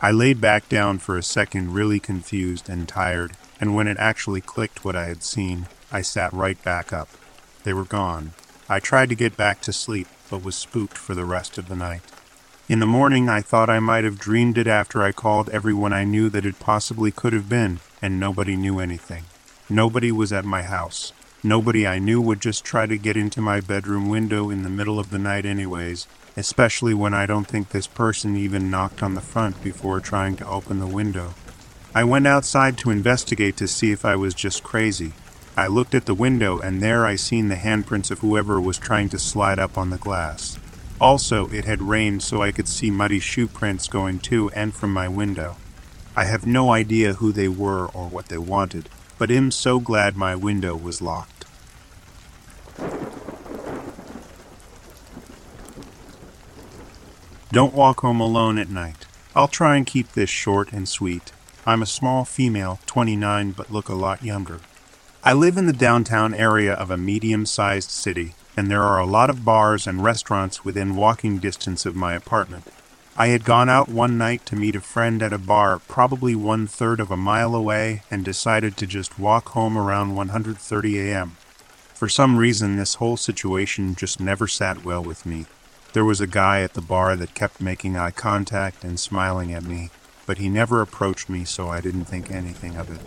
I 0.00 0.12
laid 0.12 0.40
back 0.40 0.68
down 0.68 0.98
for 0.98 1.18
a 1.18 1.24
second, 1.24 1.74
really 1.74 1.98
confused 1.98 2.68
and 2.68 2.86
tired, 2.86 3.32
and 3.60 3.74
when 3.74 3.88
it 3.88 3.96
actually 3.98 4.40
clicked 4.40 4.84
what 4.84 4.94
I 4.94 5.06
had 5.06 5.24
seen, 5.24 5.66
I 5.90 6.02
sat 6.02 6.32
right 6.32 6.62
back 6.62 6.92
up. 6.92 7.08
They 7.64 7.72
were 7.72 7.84
gone. 7.84 8.30
I 8.68 8.78
tried 8.78 9.08
to 9.08 9.16
get 9.16 9.36
back 9.36 9.60
to 9.62 9.72
sleep, 9.72 10.06
but 10.30 10.44
was 10.44 10.54
spooked 10.54 10.96
for 10.96 11.16
the 11.16 11.24
rest 11.24 11.58
of 11.58 11.66
the 11.66 11.74
night. 11.74 12.02
In 12.68 12.78
the 12.78 12.86
morning, 12.86 13.28
I 13.28 13.40
thought 13.40 13.68
I 13.68 13.80
might 13.80 14.04
have 14.04 14.20
dreamed 14.20 14.56
it 14.56 14.68
after 14.68 15.02
I 15.02 15.10
called 15.10 15.48
everyone 15.48 15.92
I 15.92 16.04
knew 16.04 16.28
that 16.28 16.46
it 16.46 16.60
possibly 16.60 17.10
could 17.10 17.32
have 17.32 17.48
been, 17.48 17.80
and 18.00 18.20
nobody 18.20 18.54
knew 18.54 18.78
anything. 18.78 19.24
Nobody 19.68 20.12
was 20.12 20.32
at 20.32 20.44
my 20.44 20.62
house. 20.62 21.12
Nobody 21.44 21.86
I 21.86 22.00
knew 22.00 22.20
would 22.20 22.40
just 22.40 22.64
try 22.64 22.86
to 22.86 22.98
get 22.98 23.16
into 23.16 23.40
my 23.40 23.60
bedroom 23.60 24.08
window 24.08 24.50
in 24.50 24.64
the 24.64 24.68
middle 24.68 24.98
of 24.98 25.10
the 25.10 25.20
night, 25.20 25.46
anyways, 25.46 26.08
especially 26.36 26.94
when 26.94 27.14
I 27.14 27.26
don't 27.26 27.46
think 27.46 27.68
this 27.68 27.86
person 27.86 28.36
even 28.36 28.70
knocked 28.70 29.04
on 29.04 29.14
the 29.14 29.20
front 29.20 29.62
before 29.62 30.00
trying 30.00 30.34
to 30.36 30.48
open 30.48 30.80
the 30.80 30.86
window. 30.86 31.34
I 31.94 32.02
went 32.02 32.26
outside 32.26 32.76
to 32.78 32.90
investigate 32.90 33.56
to 33.58 33.68
see 33.68 33.92
if 33.92 34.04
I 34.04 34.16
was 34.16 34.34
just 34.34 34.64
crazy. 34.64 35.12
I 35.56 35.68
looked 35.68 35.94
at 35.94 36.06
the 36.06 36.14
window, 36.14 36.58
and 36.58 36.82
there 36.82 37.06
I 37.06 37.14
seen 37.14 37.48
the 37.48 37.54
handprints 37.54 38.10
of 38.10 38.18
whoever 38.18 38.60
was 38.60 38.76
trying 38.76 39.08
to 39.10 39.18
slide 39.18 39.60
up 39.60 39.78
on 39.78 39.90
the 39.90 39.96
glass. 39.96 40.58
Also, 41.00 41.48
it 41.50 41.64
had 41.64 41.82
rained 41.82 42.24
so 42.24 42.42
I 42.42 42.50
could 42.50 42.66
see 42.66 42.90
muddy 42.90 43.20
shoe 43.20 43.46
prints 43.46 43.86
going 43.86 44.18
to 44.20 44.50
and 44.50 44.74
from 44.74 44.92
my 44.92 45.06
window. 45.06 45.56
I 46.16 46.24
have 46.24 46.48
no 46.48 46.72
idea 46.72 47.14
who 47.14 47.30
they 47.30 47.46
were 47.46 47.86
or 47.86 48.08
what 48.08 48.26
they 48.26 48.38
wanted, 48.38 48.88
but 49.18 49.30
am 49.30 49.50
so 49.50 49.80
glad 49.80 50.16
my 50.16 50.34
window 50.34 50.76
was 50.76 51.02
locked. 51.02 51.44
Don't 57.50 57.74
walk 57.74 58.00
home 58.00 58.20
alone 58.20 58.58
at 58.58 58.70
night. 58.70 59.06
I'll 59.34 59.48
try 59.48 59.76
and 59.76 59.86
keep 59.86 60.12
this 60.12 60.30
short 60.30 60.72
and 60.72 60.88
sweet. 60.88 61.32
I'm 61.66 61.82
a 61.82 61.86
small 61.86 62.24
female, 62.24 62.78
29, 62.86 63.52
but 63.52 63.70
look 63.70 63.88
a 63.88 63.94
lot 63.94 64.22
younger. 64.22 64.60
I 65.24 65.32
live 65.32 65.56
in 65.56 65.66
the 65.66 65.72
downtown 65.72 66.32
area 66.32 66.72
of 66.72 66.90
a 66.90 66.96
medium 66.96 67.44
sized 67.44 67.90
city 67.90 68.34
and 68.58 68.68
there 68.68 68.82
are 68.82 68.98
a 68.98 69.06
lot 69.06 69.30
of 69.30 69.44
bars 69.44 69.86
and 69.86 70.02
restaurants 70.02 70.64
within 70.64 70.96
walking 70.96 71.38
distance 71.38 71.86
of 71.86 71.94
my 71.94 72.14
apartment. 72.14 72.64
I 73.20 73.26
had 73.28 73.44
gone 73.44 73.68
out 73.68 73.88
one 73.88 74.16
night 74.16 74.46
to 74.46 74.54
meet 74.54 74.76
a 74.76 74.80
friend 74.80 75.24
at 75.24 75.32
a 75.32 75.38
bar 75.38 75.80
probably 75.88 76.36
one 76.36 76.68
third 76.68 77.00
of 77.00 77.10
a 77.10 77.16
mile 77.16 77.52
away 77.52 78.04
and 78.12 78.24
decided 78.24 78.76
to 78.76 78.86
just 78.86 79.18
walk 79.18 79.48
home 79.48 79.76
around 79.76 80.14
1:30 80.14 81.04
a.m. 81.04 81.36
For 81.94 82.08
some 82.08 82.36
reason 82.36 82.76
this 82.76 82.94
whole 82.94 83.16
situation 83.16 83.96
just 83.96 84.20
never 84.20 84.46
sat 84.46 84.84
well 84.84 85.02
with 85.02 85.26
me. 85.26 85.46
There 85.94 86.04
was 86.04 86.20
a 86.20 86.28
guy 86.28 86.62
at 86.62 86.74
the 86.74 86.80
bar 86.80 87.16
that 87.16 87.34
kept 87.34 87.60
making 87.60 87.96
eye 87.96 88.12
contact 88.12 88.84
and 88.84 89.00
smiling 89.00 89.52
at 89.52 89.64
me, 89.64 89.90
but 90.24 90.38
he 90.38 90.48
never 90.48 90.80
approached 90.80 91.28
me 91.28 91.44
so 91.44 91.68
I 91.68 91.80
didn't 91.80 92.04
think 92.04 92.30
anything 92.30 92.76
of 92.76 92.88
it. 92.88 93.00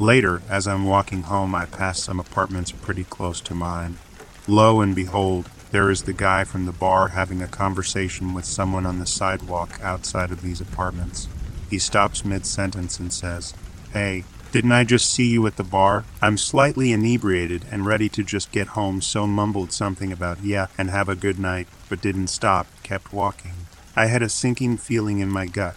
Later, 0.00 0.42
as 0.48 0.68
I'm 0.68 0.84
walking 0.84 1.22
home, 1.22 1.56
I 1.56 1.66
passed 1.66 2.04
some 2.04 2.20
apartments 2.20 2.70
pretty 2.70 3.02
close 3.02 3.40
to 3.40 3.52
mine. 3.52 3.98
Lo 4.46 4.80
and 4.80 4.94
behold, 4.94 5.50
there 5.76 5.90
is 5.90 6.04
the 6.04 6.12
guy 6.14 6.42
from 6.42 6.64
the 6.64 6.72
bar 6.72 7.08
having 7.08 7.42
a 7.42 7.46
conversation 7.46 8.32
with 8.32 8.46
someone 8.46 8.86
on 8.86 8.98
the 8.98 9.04
sidewalk 9.04 9.78
outside 9.82 10.30
of 10.30 10.40
these 10.40 10.58
apartments. 10.58 11.28
He 11.68 11.78
stops 11.78 12.24
mid 12.24 12.46
sentence 12.46 12.98
and 12.98 13.12
says, 13.12 13.52
Hey, 13.92 14.24
Didn't 14.52 14.72
I 14.72 14.84
just 14.84 15.12
see 15.12 15.26
you 15.26 15.46
at 15.46 15.58
the 15.58 15.62
bar? 15.62 16.06
I'm 16.22 16.38
slightly 16.38 16.92
inebriated 16.92 17.66
and 17.70 17.84
ready 17.84 18.08
to 18.08 18.24
just 18.24 18.52
get 18.52 18.68
home, 18.68 19.02
so 19.02 19.26
mumbled 19.26 19.70
something 19.70 20.12
about 20.12 20.42
yeah 20.42 20.68
and 20.78 20.88
have 20.88 21.10
a 21.10 21.14
good 21.14 21.38
night, 21.38 21.68
but 21.90 22.00
didn't 22.00 22.28
stop, 22.28 22.66
kept 22.82 23.12
walking. 23.12 23.52
I 23.94 24.06
had 24.06 24.22
a 24.22 24.30
sinking 24.30 24.78
feeling 24.78 25.18
in 25.18 25.28
my 25.28 25.44
gut. 25.44 25.76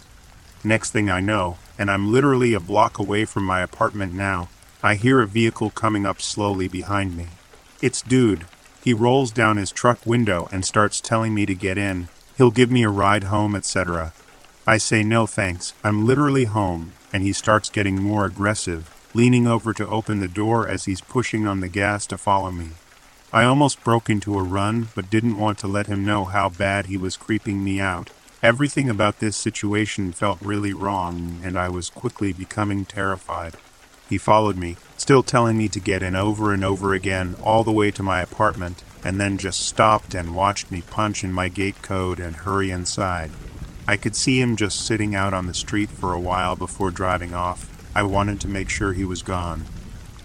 Next 0.64 0.92
thing 0.92 1.10
I 1.10 1.20
know, 1.20 1.58
and 1.78 1.90
I'm 1.90 2.10
literally 2.10 2.54
a 2.54 2.58
block 2.60 2.98
away 2.98 3.26
from 3.26 3.44
my 3.44 3.60
apartment 3.60 4.14
now, 4.14 4.48
I 4.82 4.94
hear 4.94 5.20
a 5.20 5.26
vehicle 5.26 5.68
coming 5.68 6.06
up 6.06 6.22
slowly 6.22 6.68
behind 6.68 7.18
me. 7.18 7.26
It's 7.82 8.00
Dude. 8.00 8.46
He 8.82 8.94
rolls 8.94 9.30
down 9.30 9.56
his 9.58 9.70
truck 9.70 10.06
window 10.06 10.48
and 10.50 10.64
starts 10.64 11.00
telling 11.00 11.34
me 11.34 11.44
to 11.46 11.54
get 11.54 11.76
in. 11.76 12.08
He'll 12.36 12.50
give 12.50 12.70
me 12.70 12.82
a 12.82 12.88
ride 12.88 13.24
home, 13.24 13.54
etc. 13.54 14.12
I 14.66 14.78
say 14.78 15.02
no 15.02 15.26
thanks. 15.26 15.74
I'm 15.84 16.06
literally 16.06 16.44
home, 16.44 16.92
and 17.12 17.22
he 17.22 17.32
starts 17.32 17.68
getting 17.68 18.02
more 18.02 18.24
aggressive, 18.24 18.90
leaning 19.12 19.46
over 19.46 19.74
to 19.74 19.86
open 19.88 20.20
the 20.20 20.28
door 20.28 20.66
as 20.66 20.86
he's 20.86 21.00
pushing 21.00 21.46
on 21.46 21.60
the 21.60 21.68
gas 21.68 22.06
to 22.06 22.16
follow 22.16 22.50
me. 22.50 22.70
I 23.32 23.44
almost 23.44 23.84
broke 23.84 24.08
into 24.08 24.38
a 24.38 24.42
run, 24.42 24.88
but 24.94 25.10
didn't 25.10 25.38
want 25.38 25.58
to 25.58 25.68
let 25.68 25.86
him 25.86 26.04
know 26.04 26.24
how 26.24 26.48
bad 26.48 26.86
he 26.86 26.96
was 26.96 27.16
creeping 27.16 27.62
me 27.62 27.80
out. 27.80 28.10
Everything 28.42 28.88
about 28.88 29.18
this 29.18 29.36
situation 29.36 30.12
felt 30.12 30.40
really 30.40 30.72
wrong, 30.72 31.40
and 31.44 31.58
I 31.58 31.68
was 31.68 31.90
quickly 31.90 32.32
becoming 32.32 32.86
terrified. 32.86 33.54
He 34.08 34.16
followed 34.16 34.56
me, 34.56 34.76
still 35.00 35.22
telling 35.22 35.56
me 35.56 35.66
to 35.66 35.80
get 35.80 36.02
in 36.02 36.14
over 36.14 36.52
and 36.52 36.62
over 36.62 36.92
again, 36.92 37.34
all 37.42 37.64
the 37.64 37.72
way 37.72 37.90
to 37.90 38.02
my 38.02 38.20
apartment, 38.20 38.84
and 39.02 39.18
then 39.18 39.38
just 39.38 39.60
stopped 39.60 40.14
and 40.14 40.36
watched 40.36 40.70
me 40.70 40.82
punch 40.82 41.24
in 41.24 41.32
my 41.32 41.48
gate 41.48 41.80
code 41.80 42.20
and 42.20 42.36
hurry 42.36 42.70
inside. 42.70 43.30
I 43.88 43.96
could 43.96 44.14
see 44.14 44.42
him 44.42 44.56
just 44.56 44.84
sitting 44.84 45.14
out 45.14 45.32
on 45.32 45.46
the 45.46 45.54
street 45.54 45.88
for 45.88 46.12
a 46.12 46.20
while 46.20 46.54
before 46.54 46.90
driving 46.90 47.32
off. 47.32 47.66
I 47.96 48.02
wanted 48.02 48.40
to 48.42 48.48
make 48.48 48.68
sure 48.68 48.92
he 48.92 49.06
was 49.06 49.22
gone. 49.22 49.64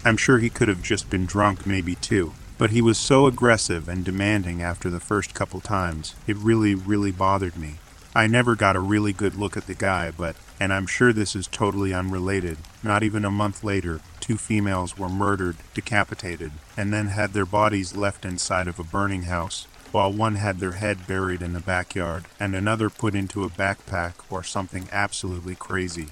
I'm 0.04 0.18
sure 0.18 0.38
he 0.38 0.50
could 0.50 0.68
have 0.68 0.82
just 0.82 1.08
been 1.08 1.24
drunk, 1.24 1.66
maybe 1.66 1.94
too. 1.94 2.34
But 2.58 2.70
he 2.70 2.82
was 2.82 2.98
so 2.98 3.26
aggressive 3.26 3.88
and 3.88 4.04
demanding 4.04 4.60
after 4.60 4.90
the 4.90 5.00
first 5.00 5.32
couple 5.32 5.62
times, 5.62 6.14
it 6.26 6.36
really, 6.36 6.74
really 6.74 7.12
bothered 7.12 7.56
me. 7.56 7.76
I 8.16 8.26
never 8.26 8.56
got 8.56 8.76
a 8.76 8.80
really 8.80 9.12
good 9.12 9.34
look 9.34 9.58
at 9.58 9.66
the 9.66 9.74
guy, 9.74 10.10
but, 10.10 10.36
and 10.58 10.72
I'm 10.72 10.86
sure 10.86 11.12
this 11.12 11.36
is 11.36 11.46
totally 11.46 11.92
unrelated, 11.92 12.56
not 12.82 13.02
even 13.02 13.26
a 13.26 13.30
month 13.30 13.62
later, 13.62 14.00
two 14.20 14.38
females 14.38 14.96
were 14.96 15.10
murdered, 15.10 15.56
decapitated, 15.74 16.52
and 16.78 16.94
then 16.94 17.08
had 17.08 17.34
their 17.34 17.44
bodies 17.44 17.94
left 17.94 18.24
inside 18.24 18.68
of 18.68 18.78
a 18.78 18.84
burning 18.84 19.24
house 19.24 19.66
while 19.92 20.10
one 20.10 20.36
had 20.36 20.60
their 20.60 20.72
head 20.72 21.06
buried 21.06 21.42
in 21.42 21.52
the 21.52 21.60
backyard 21.60 22.24
and 22.40 22.54
another 22.54 22.88
put 22.88 23.14
into 23.14 23.44
a 23.44 23.50
backpack 23.50 24.14
or 24.30 24.42
something 24.42 24.88
absolutely 24.90 25.54
crazy. 25.54 26.06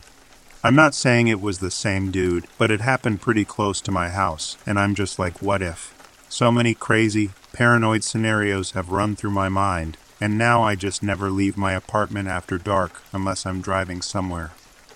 I'm 0.63 0.75
not 0.75 0.95
saying 0.95 1.29
it 1.29 1.41
was 1.41 1.61
the 1.61 1.71
same 1.71 2.11
dude, 2.11 2.45
but 2.59 2.71
it 2.71 2.83
happened 2.83 3.23
pretty 3.23 3.47
close 3.47 3.81
to 3.81 3.91
my 3.91 4.11
house, 4.11 4.59
and 4.67 4.79
I'm 4.79 4.95
just 4.95 5.19
like, 5.19 5.41
what 5.41 5.63
if? 5.63 5.95
So 6.29 6.53
many 6.53 6.75
crazy, 6.75 7.31
paranoid 7.55 8.05
scenarios 8.05 8.73
have 8.73 8.91
run 8.91 9.17
through 9.17 9.31
my 9.31 9.49
mind, 9.49 9.97
and 10.21 10.39
now 10.39 10.63
I 10.63 10.75
just 10.75 11.03
never 11.03 11.31
leave 11.31 11.57
my 11.57 11.73
apartment 11.73 12.29
after 12.29 12.59
dark 12.59 13.03
unless 13.13 13.47
I'm 13.47 13.61
driving 13.61 14.03
somewhere. 14.03 14.53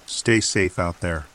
Stay 0.06 0.40
safe 0.40 0.78
out 0.78 1.00
there. 1.00 1.26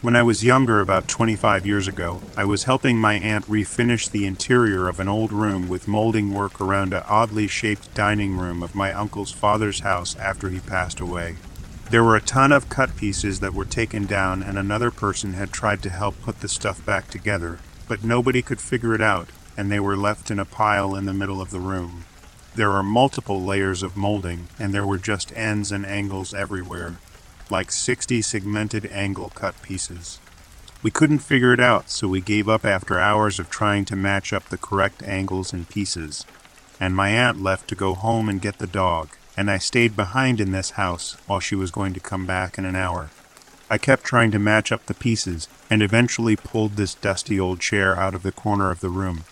When 0.00 0.14
I 0.14 0.22
was 0.22 0.44
younger, 0.44 0.80
about 0.80 1.08
25 1.08 1.66
years 1.66 1.88
ago, 1.88 2.22
I 2.36 2.44
was 2.44 2.64
helping 2.64 2.98
my 2.98 3.14
aunt 3.14 3.46
refinish 3.46 4.08
the 4.08 4.26
interior 4.26 4.88
of 4.88 5.00
an 5.00 5.08
old 5.08 5.32
room 5.32 5.68
with 5.68 5.88
molding 5.88 6.32
work 6.32 6.60
around 6.60 6.94
an 6.94 7.02
oddly 7.08 7.48
shaped 7.48 7.92
dining 7.94 8.36
room 8.36 8.62
of 8.62 8.76
my 8.76 8.92
uncle's 8.92 9.32
father's 9.32 9.80
house 9.80 10.14
after 10.16 10.50
he 10.50 10.60
passed 10.60 11.00
away. 11.00 11.34
There 11.90 12.04
were 12.04 12.14
a 12.14 12.20
ton 12.20 12.52
of 12.52 12.68
cut 12.68 12.96
pieces 12.96 13.40
that 13.40 13.54
were 13.54 13.64
taken 13.64 14.06
down, 14.06 14.42
and 14.42 14.56
another 14.56 14.92
person 14.92 15.32
had 15.32 15.52
tried 15.52 15.82
to 15.82 15.90
help 15.90 16.20
put 16.22 16.42
the 16.42 16.48
stuff 16.48 16.84
back 16.86 17.10
together, 17.10 17.58
but 17.88 18.04
nobody 18.04 18.42
could 18.42 18.60
figure 18.60 18.94
it 18.94 19.00
out, 19.00 19.28
and 19.56 19.72
they 19.72 19.80
were 19.80 19.96
left 19.96 20.30
in 20.30 20.38
a 20.38 20.44
pile 20.44 20.94
in 20.94 21.06
the 21.06 21.14
middle 21.14 21.40
of 21.40 21.50
the 21.50 21.60
room. 21.60 22.04
There 22.54 22.70
are 22.70 22.82
multiple 22.82 23.42
layers 23.42 23.82
of 23.82 23.96
molding, 23.96 24.48
and 24.58 24.72
there 24.72 24.86
were 24.86 24.98
just 24.98 25.36
ends 25.36 25.72
and 25.72 25.84
angles 25.84 26.32
everywhere 26.34 26.98
like 27.50 27.72
60 27.72 28.22
segmented 28.22 28.86
angle 28.92 29.30
cut 29.34 29.60
pieces. 29.62 30.18
We 30.82 30.90
couldn't 30.90 31.20
figure 31.20 31.52
it 31.52 31.60
out, 31.60 31.90
so 31.90 32.06
we 32.06 32.20
gave 32.20 32.48
up 32.48 32.64
after 32.64 32.98
hours 32.98 33.38
of 33.38 33.50
trying 33.50 33.84
to 33.86 33.96
match 33.96 34.32
up 34.32 34.48
the 34.48 34.58
correct 34.58 35.02
angles 35.02 35.52
and 35.52 35.68
pieces. 35.68 36.24
And 36.78 36.94
my 36.94 37.08
aunt 37.10 37.42
left 37.42 37.68
to 37.68 37.74
go 37.74 37.94
home 37.94 38.28
and 38.28 38.40
get 38.40 38.58
the 38.58 38.66
dog, 38.66 39.08
and 39.36 39.50
I 39.50 39.58
stayed 39.58 39.96
behind 39.96 40.40
in 40.40 40.52
this 40.52 40.72
house 40.72 41.16
while 41.26 41.40
she 41.40 41.56
was 41.56 41.70
going 41.70 41.94
to 41.94 42.00
come 42.00 42.26
back 42.26 42.58
in 42.58 42.64
an 42.64 42.76
hour. 42.76 43.10
I 43.70 43.76
kept 43.76 44.04
trying 44.04 44.30
to 44.30 44.38
match 44.38 44.72
up 44.72 44.86
the 44.86 44.94
pieces 44.94 45.46
and 45.68 45.82
eventually 45.82 46.36
pulled 46.36 46.72
this 46.72 46.94
dusty 46.94 47.38
old 47.38 47.60
chair 47.60 47.96
out 47.96 48.14
of 48.14 48.22
the 48.22 48.32
corner 48.32 48.70
of 48.70 48.80
the 48.80 48.88
room. 48.88 49.24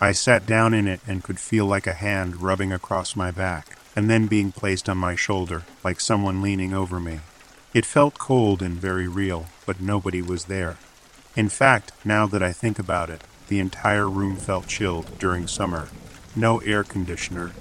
I 0.00 0.12
sat 0.12 0.46
down 0.46 0.74
in 0.74 0.88
it 0.88 1.00
and 1.06 1.22
could 1.22 1.38
feel 1.38 1.66
like 1.66 1.86
a 1.86 1.94
hand 1.94 2.42
rubbing 2.42 2.72
across 2.72 3.14
my 3.14 3.30
back 3.30 3.78
and 3.94 4.10
then 4.10 4.26
being 4.26 4.50
placed 4.50 4.88
on 4.88 4.98
my 4.98 5.14
shoulder, 5.14 5.62
like 5.84 6.00
someone 6.00 6.42
leaning 6.42 6.74
over 6.74 6.98
me. 6.98 7.20
It 7.72 7.86
felt 7.86 8.18
cold 8.18 8.62
and 8.62 8.74
very 8.74 9.06
real, 9.06 9.46
but 9.66 9.80
nobody 9.80 10.20
was 10.20 10.46
there. 10.46 10.76
In 11.36 11.48
fact, 11.48 11.92
now 12.04 12.26
that 12.26 12.42
I 12.42 12.52
think 12.52 12.78
about 12.78 13.10
it, 13.10 13.22
the 13.48 13.60
entire 13.60 14.08
room 14.08 14.36
felt 14.36 14.66
chilled 14.66 15.18
during 15.18 15.46
summer. 15.46 15.88
No 16.34 16.58
air 16.60 16.82
conditioner. 16.82 17.52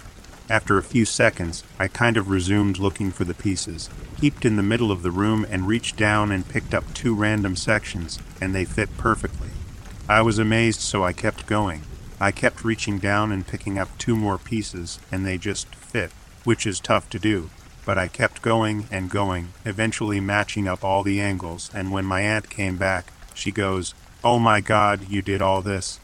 After 0.54 0.78
a 0.78 0.84
few 0.84 1.04
seconds, 1.06 1.64
I 1.80 1.88
kind 1.88 2.16
of 2.16 2.30
resumed 2.30 2.78
looking 2.78 3.10
for 3.10 3.24
the 3.24 3.34
pieces, 3.34 3.90
heaped 4.22 4.46
in 4.46 4.56
the 4.56 4.62
middle 4.62 4.92
of 4.92 5.02
the 5.02 5.10
room, 5.10 5.48
and 5.50 5.68
reached 5.68 5.98
down 5.98 6.32
and 6.32 6.48
picked 6.48 6.76
up 6.76 6.94
two 6.94 7.16
random 7.16 7.56
sections, 7.56 8.20
and 8.40 8.54
they 8.54 8.64
fit 8.64 8.96
perfectly. 8.96 9.48
I 10.08 10.22
was 10.22 10.38
amazed, 10.38 10.80
so 10.80 11.04
I 11.04 11.12
kept 11.12 11.48
going. 11.48 11.82
I 12.20 12.30
kept 12.30 12.64
reaching 12.64 13.00
down 13.00 13.32
and 13.32 13.48
picking 13.48 13.80
up 13.80 13.98
two 13.98 14.16
more 14.16 14.38
pieces, 14.38 15.00
and 15.12 15.26
they 15.26 15.40
just 15.40 15.74
fit, 15.74 16.12
which 16.44 16.68
is 16.68 16.80
tough 16.80 17.10
to 17.10 17.18
do. 17.18 17.50
But 17.84 17.98
I 17.98 18.08
kept 18.08 18.44
going 18.44 18.86
and 18.92 19.10
going, 19.10 19.54
eventually 19.66 20.20
matching 20.20 20.68
up 20.68 20.84
all 20.84 21.02
the 21.02 21.20
angles, 21.20 21.72
and 21.74 21.92
when 21.92 22.06
my 22.06 22.22
aunt 22.22 22.52
came 22.52 22.78
back, 22.78 23.12
she 23.34 23.50
goes, 23.50 23.96
Oh 24.24 24.38
my 24.38 24.62
god, 24.62 25.10
you 25.10 25.24
did 25.24 25.42
all 25.42 25.64
this. 25.64 26.00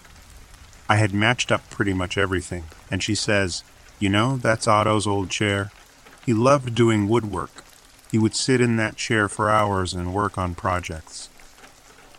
I 0.90 0.96
had 0.96 1.14
matched 1.14 1.52
up 1.52 1.70
pretty 1.70 1.94
much 1.94 2.18
everything, 2.18 2.64
and 2.90 3.04
she 3.04 3.14
says, 3.14 3.64
You 4.00 4.08
know, 4.10 4.38
that's 4.38 4.68
Otto's 4.68 5.06
old 5.06 5.30
chair. 5.30 5.72
He 6.26 6.34
loved 6.34 6.74
doing 6.74 7.10
woodwork. 7.10 7.64
He 8.10 8.18
would 8.18 8.34
sit 8.34 8.62
in 8.62 8.78
that 8.78 8.96
chair 8.96 9.28
for 9.28 9.50
hours 9.50 9.94
and 9.94 10.14
work 10.14 10.38
on 10.38 10.56
projects. 10.56 11.30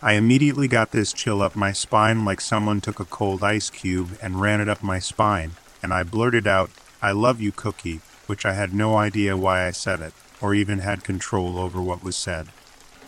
I 0.01 0.13
immediately 0.13 0.67
got 0.67 0.91
this 0.91 1.11
chill 1.11 1.41
up 1.41 1.55
my 1.55 1.71
spine 1.71 2.23
like 2.23 2.39
someone 2.39 2.81
took 2.81 2.99
a 2.99 3.05
cold 3.05 3.43
ice 3.43 3.69
cube 3.69 4.17
and 4.21 4.39
ran 4.41 4.61
it 4.61 4.69
up 4.69 4.83
my 4.83 4.99
spine, 4.99 5.51
and 5.81 5.93
I 5.93 6.03
blurted 6.03 6.47
out, 6.47 6.69
I 7.01 7.11
love 7.11 7.41
you, 7.41 7.51
Cookie, 7.51 8.01
which 8.27 8.45
I 8.45 8.53
had 8.53 8.73
no 8.73 8.97
idea 8.97 9.35
why 9.35 9.65
I 9.65 9.71
said 9.71 10.01
it, 10.01 10.13
or 10.39 10.53
even 10.53 10.79
had 10.79 11.03
control 11.03 11.57
over 11.57 11.81
what 11.81 12.03
was 12.03 12.15
said. 12.15 12.47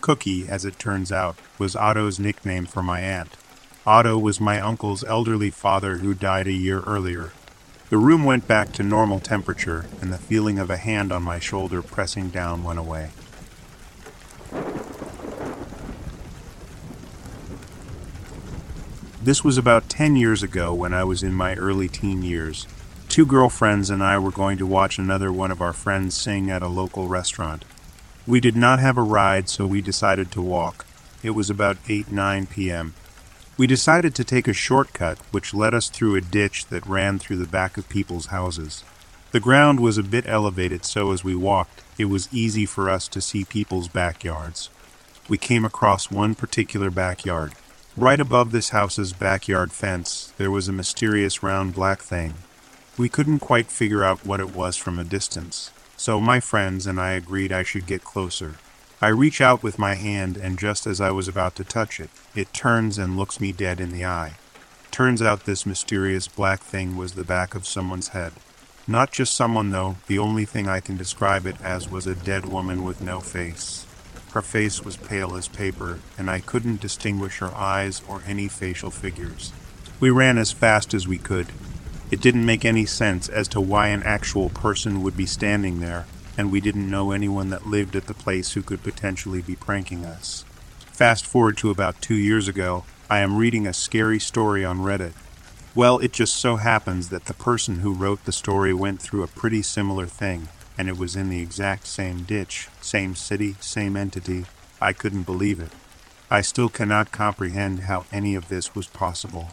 Cookie, 0.00 0.48
as 0.48 0.64
it 0.64 0.78
turns 0.78 1.10
out, 1.10 1.36
was 1.58 1.76
Otto's 1.76 2.18
nickname 2.18 2.66
for 2.66 2.82
my 2.82 3.00
aunt. 3.00 3.36
Otto 3.86 4.18
was 4.18 4.40
my 4.40 4.60
uncle's 4.60 5.04
elderly 5.04 5.50
father 5.50 5.98
who 5.98 6.12
died 6.14 6.46
a 6.46 6.52
year 6.52 6.80
earlier. 6.80 7.32
The 7.90 7.98
room 7.98 8.24
went 8.24 8.48
back 8.48 8.72
to 8.72 8.82
normal 8.82 9.20
temperature, 9.20 9.84
and 10.00 10.12
the 10.12 10.18
feeling 10.18 10.58
of 10.58 10.70
a 10.70 10.78
hand 10.78 11.12
on 11.12 11.22
my 11.22 11.38
shoulder 11.38 11.82
pressing 11.82 12.30
down 12.30 12.64
went 12.64 12.78
away. 12.78 13.10
This 19.22 19.44
was 19.44 19.56
about 19.56 19.88
10 19.88 20.16
years 20.16 20.42
ago 20.42 20.72
when 20.74 20.92
I 20.92 21.04
was 21.04 21.22
in 21.22 21.34
my 21.34 21.54
early 21.54 21.88
teen 21.88 22.22
years. 22.22 22.66
Two 23.08 23.24
girlfriends 23.24 23.90
and 23.90 24.02
I 24.02 24.18
were 24.18 24.30
going 24.30 24.58
to 24.58 24.66
watch 24.66 24.98
another 24.98 25.32
one 25.32 25.50
of 25.50 25.62
our 25.62 25.72
friends 25.72 26.14
sing 26.14 26.50
at 26.50 26.62
a 26.62 26.68
local 26.68 27.06
restaurant. 27.06 27.64
We 28.26 28.40
did 28.40 28.56
not 28.56 28.80
have 28.80 28.98
a 28.98 29.02
ride, 29.02 29.48
so 29.48 29.66
we 29.66 29.82
decided 29.82 30.30
to 30.32 30.42
walk. 30.42 30.84
It 31.22 31.30
was 31.30 31.48
about 31.48 31.76
8 31.88 32.10
9 32.10 32.46
p.m. 32.46 32.94
We 33.56 33.68
decided 33.68 34.16
to 34.16 34.24
take 34.24 34.48
a 34.48 34.52
shortcut, 34.52 35.18
which 35.30 35.54
led 35.54 35.74
us 35.74 35.88
through 35.88 36.16
a 36.16 36.20
ditch 36.20 36.66
that 36.66 36.84
ran 36.86 37.20
through 37.20 37.36
the 37.36 37.46
back 37.46 37.76
of 37.76 37.88
people's 37.88 38.26
houses. 38.26 38.82
The 39.30 39.38
ground 39.38 39.78
was 39.78 39.96
a 39.96 40.02
bit 40.02 40.24
elevated, 40.26 40.84
so 40.84 41.12
as 41.12 41.22
we 41.22 41.36
walked, 41.36 41.82
it 41.96 42.06
was 42.06 42.32
easy 42.32 42.66
for 42.66 42.90
us 42.90 43.06
to 43.08 43.20
see 43.20 43.44
people's 43.44 43.86
backyards. 43.86 44.70
We 45.28 45.38
came 45.38 45.64
across 45.64 46.10
one 46.10 46.34
particular 46.34 46.90
backyard. 46.90 47.52
Right 47.96 48.18
above 48.18 48.50
this 48.50 48.70
house's 48.70 49.12
backyard 49.12 49.70
fence, 49.70 50.32
there 50.36 50.50
was 50.50 50.66
a 50.66 50.72
mysterious 50.72 51.40
round 51.44 51.74
black 51.74 52.02
thing. 52.02 52.34
We 52.98 53.08
couldn't 53.08 53.38
quite 53.38 53.66
figure 53.66 54.02
out 54.02 54.26
what 54.26 54.40
it 54.40 54.54
was 54.54 54.76
from 54.76 54.98
a 54.98 55.04
distance, 55.04 55.70
so 55.96 56.20
my 56.20 56.40
friends 56.40 56.88
and 56.88 57.00
I 57.00 57.12
agreed 57.12 57.52
I 57.52 57.62
should 57.62 57.86
get 57.86 58.02
closer. 58.02 58.56
I 59.04 59.08
reach 59.08 59.42
out 59.42 59.62
with 59.62 59.78
my 59.78 59.96
hand, 59.96 60.38
and 60.38 60.58
just 60.58 60.86
as 60.86 60.98
I 60.98 61.10
was 61.10 61.28
about 61.28 61.56
to 61.56 61.62
touch 61.62 62.00
it, 62.00 62.08
it 62.34 62.54
turns 62.54 62.96
and 62.96 63.18
looks 63.18 63.38
me 63.38 63.52
dead 63.52 63.78
in 63.78 63.90
the 63.90 64.06
eye. 64.06 64.36
Turns 64.90 65.20
out 65.20 65.44
this 65.44 65.66
mysterious 65.66 66.26
black 66.26 66.62
thing 66.62 66.96
was 66.96 67.12
the 67.12 67.22
back 67.22 67.54
of 67.54 67.66
someone's 67.66 68.08
head. 68.08 68.32
Not 68.88 69.12
just 69.12 69.34
someone, 69.34 69.72
though. 69.72 69.96
The 70.06 70.18
only 70.18 70.46
thing 70.46 70.68
I 70.68 70.80
can 70.80 70.96
describe 70.96 71.44
it 71.44 71.60
as 71.62 71.90
was 71.90 72.06
a 72.06 72.14
dead 72.14 72.46
woman 72.46 72.82
with 72.82 73.02
no 73.02 73.20
face. 73.20 73.84
Her 74.32 74.40
face 74.40 74.82
was 74.82 74.96
pale 74.96 75.36
as 75.36 75.48
paper, 75.48 76.00
and 76.16 76.30
I 76.30 76.40
couldn't 76.40 76.80
distinguish 76.80 77.40
her 77.40 77.54
eyes 77.54 78.00
or 78.08 78.22
any 78.26 78.48
facial 78.48 78.90
figures. 78.90 79.52
We 80.00 80.08
ran 80.08 80.38
as 80.38 80.50
fast 80.50 80.94
as 80.94 81.06
we 81.06 81.18
could. 81.18 81.48
It 82.10 82.22
didn't 82.22 82.46
make 82.46 82.64
any 82.64 82.86
sense 82.86 83.28
as 83.28 83.48
to 83.48 83.60
why 83.60 83.88
an 83.88 84.02
actual 84.02 84.48
person 84.48 85.02
would 85.02 85.14
be 85.14 85.26
standing 85.26 85.80
there, 85.80 86.06
and 86.36 86.50
we 86.50 86.60
didn't 86.60 86.90
know 86.90 87.10
anyone 87.10 87.50
that 87.50 87.66
lived 87.66 87.96
at 87.96 88.06
the 88.06 88.14
place 88.14 88.52
who 88.52 88.62
could 88.62 88.82
potentially 88.82 89.42
be 89.42 89.56
pranking 89.56 90.04
us. 90.04 90.44
Fast 90.92 91.26
forward 91.26 91.56
to 91.58 91.70
about 91.70 92.00
two 92.00 92.14
years 92.14 92.48
ago, 92.48 92.84
I 93.10 93.18
am 93.18 93.36
reading 93.36 93.66
a 93.66 93.72
scary 93.72 94.18
story 94.18 94.64
on 94.64 94.78
Reddit. 94.78 95.12
Well, 95.74 95.98
it 95.98 96.12
just 96.12 96.36
so 96.36 96.56
happens 96.56 97.08
that 97.08 97.24
the 97.24 97.34
person 97.34 97.80
who 97.80 97.92
wrote 97.92 98.24
the 98.24 98.32
story 98.32 98.72
went 98.72 99.02
through 99.02 99.22
a 99.22 99.28
pretty 99.28 99.60
similar 99.62 100.06
thing, 100.06 100.48
and 100.78 100.88
it 100.88 100.96
was 100.96 101.16
in 101.16 101.30
the 101.30 101.40
exact 101.40 101.86
same 101.86 102.22
ditch, 102.22 102.68
same 102.80 103.14
city, 103.14 103.56
same 103.60 103.96
entity. 103.96 104.46
I 104.80 104.92
couldn't 104.92 105.24
believe 105.24 105.60
it. 105.60 105.72
I 106.30 106.40
still 106.40 106.68
cannot 106.68 107.12
comprehend 107.12 107.80
how 107.80 108.06
any 108.12 108.34
of 108.34 108.48
this 108.48 108.74
was 108.74 108.86
possible. 108.86 109.50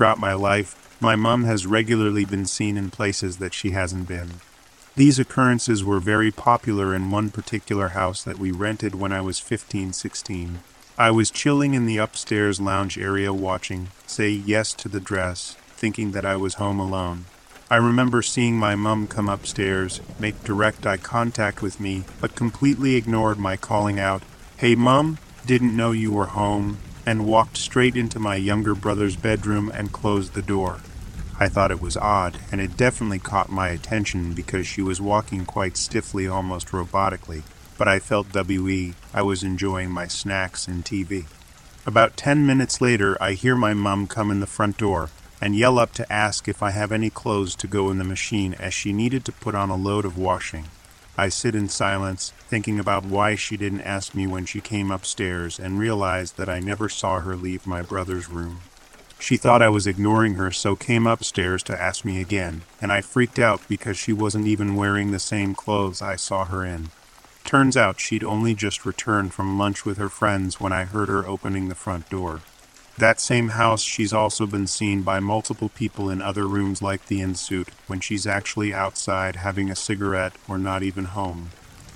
Throughout 0.00 0.18
my 0.18 0.32
life, 0.32 0.96
my 0.98 1.14
mom 1.14 1.44
has 1.44 1.66
regularly 1.66 2.24
been 2.24 2.46
seen 2.46 2.78
in 2.78 2.90
places 2.90 3.36
that 3.36 3.52
she 3.52 3.72
hasn't 3.72 4.08
been. 4.08 4.40
These 4.96 5.18
occurrences 5.18 5.84
were 5.84 6.00
very 6.00 6.30
popular 6.30 6.94
in 6.94 7.10
one 7.10 7.28
particular 7.28 7.88
house 7.88 8.22
that 8.24 8.38
we 8.38 8.50
rented 8.50 8.94
when 8.94 9.12
I 9.12 9.20
was 9.20 9.40
15 9.40 9.92
16. 9.92 10.60
I 10.96 11.10
was 11.10 11.30
chilling 11.30 11.74
in 11.74 11.84
the 11.84 11.98
upstairs 11.98 12.62
lounge 12.62 12.96
area 12.96 13.30
watching 13.34 13.88
Say 14.06 14.30
Yes 14.30 14.72
to 14.76 14.88
the 14.88 15.00
Dress, 15.00 15.58
thinking 15.76 16.12
that 16.12 16.24
I 16.24 16.34
was 16.34 16.54
home 16.54 16.80
alone. 16.80 17.26
I 17.70 17.76
remember 17.76 18.22
seeing 18.22 18.56
my 18.56 18.74
mum 18.74 19.06
come 19.06 19.28
upstairs, 19.28 20.00
make 20.18 20.42
direct 20.44 20.86
eye 20.86 20.96
contact 20.96 21.60
with 21.60 21.78
me, 21.78 22.04
but 22.22 22.34
completely 22.34 22.94
ignored 22.94 23.38
my 23.38 23.58
calling 23.58 24.00
out, 24.00 24.22
Hey 24.56 24.74
mum, 24.74 25.18
didn't 25.44 25.76
know 25.76 25.92
you 25.92 26.10
were 26.10 26.32
home, 26.32 26.78
and 27.10 27.26
walked 27.26 27.56
straight 27.56 27.96
into 27.96 28.20
my 28.20 28.36
younger 28.36 28.72
brother's 28.72 29.16
bedroom 29.16 29.68
and 29.74 29.90
closed 29.90 30.32
the 30.34 30.40
door. 30.40 30.78
I 31.40 31.48
thought 31.48 31.72
it 31.72 31.82
was 31.82 31.96
odd, 31.96 32.38
and 32.52 32.60
it 32.60 32.76
definitely 32.76 33.18
caught 33.18 33.50
my 33.50 33.70
attention 33.70 34.32
because 34.32 34.68
she 34.68 34.80
was 34.80 35.00
walking 35.00 35.44
quite 35.44 35.76
stiffly, 35.76 36.28
almost 36.28 36.68
robotically. 36.68 37.42
But 37.76 37.88
I 37.88 37.98
felt 37.98 38.32
WE, 38.32 38.94
I 39.12 39.22
was 39.22 39.42
enjoying 39.42 39.90
my 39.90 40.06
snacks 40.06 40.68
and 40.68 40.84
TV. 40.84 41.24
About 41.84 42.16
ten 42.16 42.46
minutes 42.46 42.80
later, 42.80 43.20
I 43.20 43.32
hear 43.32 43.56
my 43.56 43.74
mum 43.74 44.06
come 44.06 44.30
in 44.30 44.38
the 44.38 44.46
front 44.46 44.78
door 44.78 45.10
and 45.40 45.56
yell 45.56 45.80
up 45.80 45.92
to 45.94 46.12
ask 46.12 46.46
if 46.46 46.62
I 46.62 46.70
have 46.70 46.92
any 46.92 47.10
clothes 47.10 47.56
to 47.56 47.66
go 47.66 47.90
in 47.90 47.98
the 47.98 48.04
machine 48.04 48.54
as 48.54 48.72
she 48.72 48.92
needed 48.92 49.24
to 49.24 49.32
put 49.32 49.56
on 49.56 49.68
a 49.68 49.74
load 49.74 50.04
of 50.04 50.16
washing. 50.16 50.66
I 51.20 51.28
sit 51.28 51.54
in 51.54 51.68
silence, 51.68 52.32
thinking 52.48 52.80
about 52.80 53.04
why 53.04 53.34
she 53.34 53.58
didn't 53.58 53.82
ask 53.82 54.14
me 54.14 54.26
when 54.26 54.46
she 54.46 54.62
came 54.62 54.90
upstairs, 54.90 55.60
and 55.60 55.78
realize 55.78 56.32
that 56.32 56.48
I 56.48 56.60
never 56.60 56.88
saw 56.88 57.20
her 57.20 57.36
leave 57.36 57.66
my 57.66 57.82
brother's 57.82 58.30
room. 58.30 58.60
She 59.18 59.36
thought 59.36 59.60
I 59.60 59.68
was 59.68 59.86
ignoring 59.86 60.36
her, 60.36 60.50
so 60.50 60.76
came 60.76 61.06
upstairs 61.06 61.62
to 61.64 61.78
ask 61.78 62.06
me 62.06 62.22
again, 62.22 62.62
and 62.80 62.90
I 62.90 63.02
freaked 63.02 63.38
out 63.38 63.60
because 63.68 63.98
she 63.98 64.14
wasn't 64.14 64.46
even 64.46 64.76
wearing 64.76 65.10
the 65.10 65.18
same 65.18 65.54
clothes 65.54 66.00
I 66.00 66.16
saw 66.16 66.46
her 66.46 66.64
in. 66.64 66.88
Turns 67.44 67.76
out 67.76 68.00
she'd 68.00 68.24
only 68.24 68.54
just 68.54 68.86
returned 68.86 69.34
from 69.34 69.58
lunch 69.58 69.84
with 69.84 69.98
her 69.98 70.08
friends 70.08 70.58
when 70.58 70.72
I 70.72 70.84
heard 70.84 71.10
her 71.10 71.26
opening 71.26 71.68
the 71.68 71.74
front 71.74 72.08
door. 72.08 72.40
That 72.98 73.20
same 73.20 73.50
house, 73.50 73.82
she's 73.82 74.12
also 74.12 74.46
been 74.46 74.66
seen 74.66 75.02
by 75.02 75.20
multiple 75.20 75.70
people 75.70 76.10
in 76.10 76.20
other 76.20 76.46
rooms 76.46 76.82
like 76.82 77.06
the 77.06 77.22
en-suite 77.22 77.70
when 77.86 78.00
she's 78.00 78.26
actually 78.26 78.74
outside 78.74 79.36
having 79.36 79.70
a 79.70 79.76
cigarette 79.76 80.34
or 80.46 80.58
not 80.58 80.82
even 80.82 81.06
home. 81.06 81.50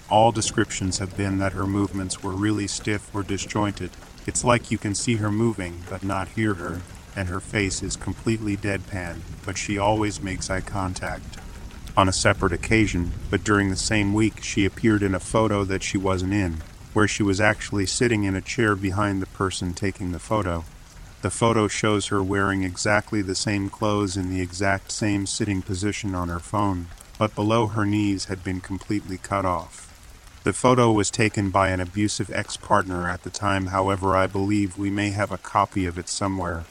All 0.08 0.32
descriptions 0.32 0.98
have 0.98 1.16
been 1.16 1.38
that 1.38 1.52
her 1.52 1.66
movements 1.66 2.22
were 2.22 2.32
really 2.32 2.66
stiff 2.66 3.14
or 3.14 3.22
disjointed. 3.22 3.90
It's 4.26 4.44
like 4.44 4.70
you 4.70 4.78
can 4.78 4.94
see 4.94 5.16
her 5.16 5.30
moving, 5.30 5.82
but 5.90 6.02
not 6.02 6.28
hear 6.28 6.54
her, 6.54 6.80
and 7.14 7.28
her 7.28 7.40
face 7.40 7.82
is 7.82 7.96
completely 7.96 8.56
deadpan, 8.56 9.20
but 9.44 9.58
she 9.58 9.76
always 9.76 10.22
makes 10.22 10.48
eye 10.48 10.62
contact. 10.62 11.36
On 11.96 12.08
a 12.08 12.12
separate 12.12 12.52
occasion, 12.52 13.12
but 13.30 13.44
during 13.44 13.68
the 13.68 13.76
same 13.76 14.14
week, 14.14 14.42
she 14.42 14.64
appeared 14.64 15.02
in 15.02 15.14
a 15.14 15.20
photo 15.20 15.64
that 15.64 15.82
she 15.82 15.98
wasn't 15.98 16.32
in, 16.32 16.62
where 16.92 17.06
she 17.06 17.22
was 17.22 17.40
actually 17.40 17.86
sitting 17.86 18.24
in 18.24 18.34
a 18.34 18.40
chair 18.40 18.74
behind 18.74 19.20
the 19.20 19.26
person 19.26 19.74
taking 19.74 20.12
the 20.12 20.18
photo. 20.18 20.64
The 21.24 21.30
photo 21.30 21.68
shows 21.68 22.08
her 22.08 22.22
wearing 22.22 22.64
exactly 22.64 23.22
the 23.22 23.34
same 23.34 23.70
clothes 23.70 24.14
in 24.14 24.28
the 24.28 24.42
exact 24.42 24.92
same 24.92 25.24
sitting 25.24 25.62
position 25.62 26.14
on 26.14 26.28
her 26.28 26.38
phone, 26.38 26.88
but 27.18 27.34
below 27.34 27.68
her 27.68 27.86
knees 27.86 28.26
had 28.26 28.44
been 28.44 28.60
completely 28.60 29.16
cut 29.16 29.46
off. 29.46 29.90
The 30.44 30.52
photo 30.52 30.92
was 30.92 31.10
taken 31.10 31.48
by 31.48 31.70
an 31.70 31.80
abusive 31.80 32.30
ex 32.30 32.58
partner 32.58 33.08
at 33.08 33.22
the 33.22 33.30
time, 33.30 33.68
however, 33.68 34.14
I 34.14 34.26
believe 34.26 34.76
we 34.76 34.90
may 34.90 35.12
have 35.12 35.32
a 35.32 35.38
copy 35.38 35.86
of 35.86 35.98
it 35.98 36.10
somewhere. 36.10 36.66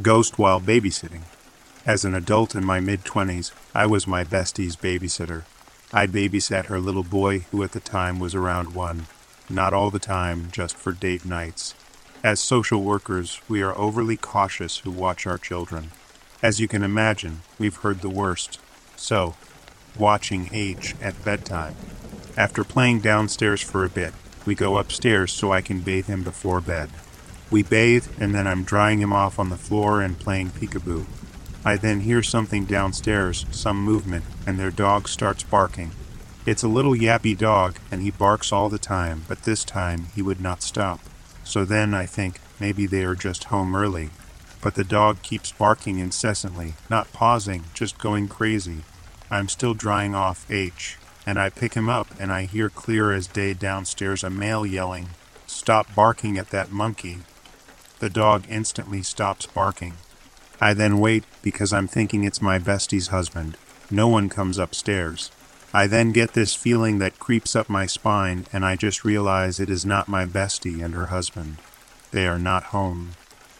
Ghost 0.00 0.38
while 0.38 0.60
babysitting. 0.60 1.22
As 1.84 2.04
an 2.04 2.14
adult 2.14 2.54
in 2.54 2.64
my 2.64 2.78
mid 2.78 3.02
20s, 3.02 3.50
I 3.74 3.86
was 3.86 4.06
my 4.06 4.22
bestie's 4.22 4.76
babysitter. 4.76 5.42
I 5.92 6.06
babysat 6.06 6.66
her 6.66 6.80
little 6.80 7.04
boy, 7.04 7.40
who 7.50 7.62
at 7.62 7.72
the 7.72 7.80
time 7.80 8.18
was 8.18 8.34
around 8.34 8.74
one. 8.74 9.06
Not 9.48 9.72
all 9.72 9.90
the 9.90 10.00
time, 10.00 10.48
just 10.50 10.76
for 10.76 10.92
date 10.92 11.24
nights. 11.24 11.74
As 12.24 12.40
social 12.40 12.82
workers, 12.82 13.40
we 13.48 13.62
are 13.62 13.76
overly 13.78 14.16
cautious 14.16 14.78
who 14.78 14.90
watch 14.90 15.26
our 15.26 15.38
children. 15.38 15.92
As 16.42 16.60
you 16.60 16.66
can 16.66 16.82
imagine, 16.82 17.42
we've 17.58 17.76
heard 17.76 18.00
the 18.00 18.10
worst. 18.10 18.58
So, 18.96 19.36
watching 19.96 20.50
H 20.52 20.94
at 21.00 21.24
bedtime. 21.24 21.76
After 22.36 22.64
playing 22.64 23.00
downstairs 23.00 23.62
for 23.62 23.84
a 23.84 23.88
bit, 23.88 24.12
we 24.44 24.54
go 24.54 24.78
upstairs 24.78 25.32
so 25.32 25.52
I 25.52 25.60
can 25.60 25.80
bathe 25.80 26.06
him 26.06 26.22
before 26.22 26.60
bed. 26.60 26.90
We 27.50 27.62
bathe, 27.62 28.08
and 28.20 28.34
then 28.34 28.46
I'm 28.46 28.64
drying 28.64 28.98
him 28.98 29.12
off 29.12 29.38
on 29.38 29.50
the 29.50 29.56
floor 29.56 30.02
and 30.02 30.18
playing 30.18 30.50
peekaboo. 30.50 31.06
I 31.66 31.76
then 31.76 32.02
hear 32.02 32.22
something 32.22 32.64
downstairs, 32.64 33.44
some 33.50 33.82
movement, 33.82 34.24
and 34.46 34.56
their 34.56 34.70
dog 34.70 35.08
starts 35.08 35.42
barking. 35.42 35.90
It's 36.46 36.62
a 36.62 36.68
little 36.68 36.94
yappy 36.94 37.36
dog, 37.36 37.78
and 37.90 38.02
he 38.02 38.12
barks 38.12 38.52
all 38.52 38.68
the 38.68 38.78
time, 38.78 39.24
but 39.26 39.42
this 39.42 39.64
time 39.64 40.06
he 40.14 40.22
would 40.22 40.40
not 40.40 40.62
stop. 40.62 41.00
So 41.42 41.64
then 41.64 41.92
I 41.92 42.06
think 42.06 42.40
maybe 42.60 42.86
they 42.86 43.02
are 43.02 43.16
just 43.16 43.50
home 43.50 43.74
early. 43.74 44.10
But 44.62 44.76
the 44.76 44.84
dog 44.84 45.22
keeps 45.22 45.50
barking 45.50 45.98
incessantly, 45.98 46.74
not 46.88 47.12
pausing, 47.12 47.64
just 47.74 47.98
going 47.98 48.28
crazy. 48.28 48.82
I'm 49.28 49.48
still 49.48 49.74
drying 49.74 50.14
off 50.14 50.48
H, 50.48 50.98
and 51.26 51.36
I 51.36 51.50
pick 51.50 51.74
him 51.74 51.88
up, 51.88 52.06
and 52.20 52.30
I 52.30 52.44
hear 52.44 52.70
clear 52.70 53.10
as 53.10 53.26
day 53.26 53.54
downstairs 53.54 54.22
a 54.22 54.30
male 54.30 54.64
yelling, 54.64 55.08
Stop 55.48 55.92
barking 55.96 56.38
at 56.38 56.50
that 56.50 56.70
monkey. 56.70 57.18
The 57.98 58.08
dog 58.08 58.44
instantly 58.48 59.02
stops 59.02 59.46
barking. 59.46 59.94
I 60.60 60.74
then 60.74 60.98
wait 60.98 61.24
because 61.42 61.72
I'm 61.72 61.86
thinking 61.86 62.24
it's 62.24 62.40
my 62.40 62.58
bestie's 62.58 63.08
husband. 63.08 63.56
No 63.90 64.08
one 64.08 64.28
comes 64.28 64.58
upstairs. 64.58 65.30
I 65.72 65.86
then 65.86 66.12
get 66.12 66.32
this 66.32 66.54
feeling 66.54 66.98
that 66.98 67.18
creeps 67.18 67.54
up 67.54 67.68
my 67.68 67.86
spine, 67.86 68.46
and 68.52 68.64
I 68.64 68.76
just 68.76 69.04
realize 69.04 69.60
it 69.60 69.68
is 69.68 69.84
not 69.84 70.08
my 70.08 70.24
bestie 70.24 70.82
and 70.82 70.94
her 70.94 71.06
husband. 71.06 71.58
They 72.12 72.26
are 72.26 72.38
not 72.38 72.64
home. 72.64 73.12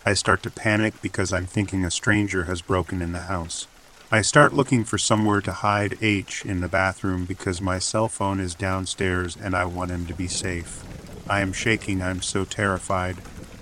I 0.07 0.15
start 0.15 0.43
to 0.45 0.51
panic 0.51 1.03
because 1.03 1.33
I'm 1.33 1.47
thinking 1.47 1.85
a 1.85 1.91
stranger 1.91 2.45
has 2.45 2.63
broken 2.63 3.03
in 3.03 3.13
the 3.13 3.23
house. 3.23 3.67
I 4.11 4.23
start 4.23 4.55
looking 4.55 4.85
for 4.85 4.99
somewhere 4.99 5.41
to 5.41 5.53
hide 5.53 5.99
H 6.01 6.45
in 6.47 6.61
the 6.61 6.69
bathroom 6.69 7.25
because 7.25 7.61
my 7.61 7.81
cell 7.81 8.09
phone 8.09 8.39
is 8.39 8.55
downstairs 8.55 9.37
and 9.37 9.57
I 9.57 9.65
want 9.65 9.91
him 9.91 10.07
to 10.07 10.15
be 10.15 10.29
safe. 10.29 10.85
I 11.29 11.41
am 11.41 11.53
shaking, 11.53 12.01
I'm 12.01 12.23
so 12.23 12.45
terrified. 12.45 13.17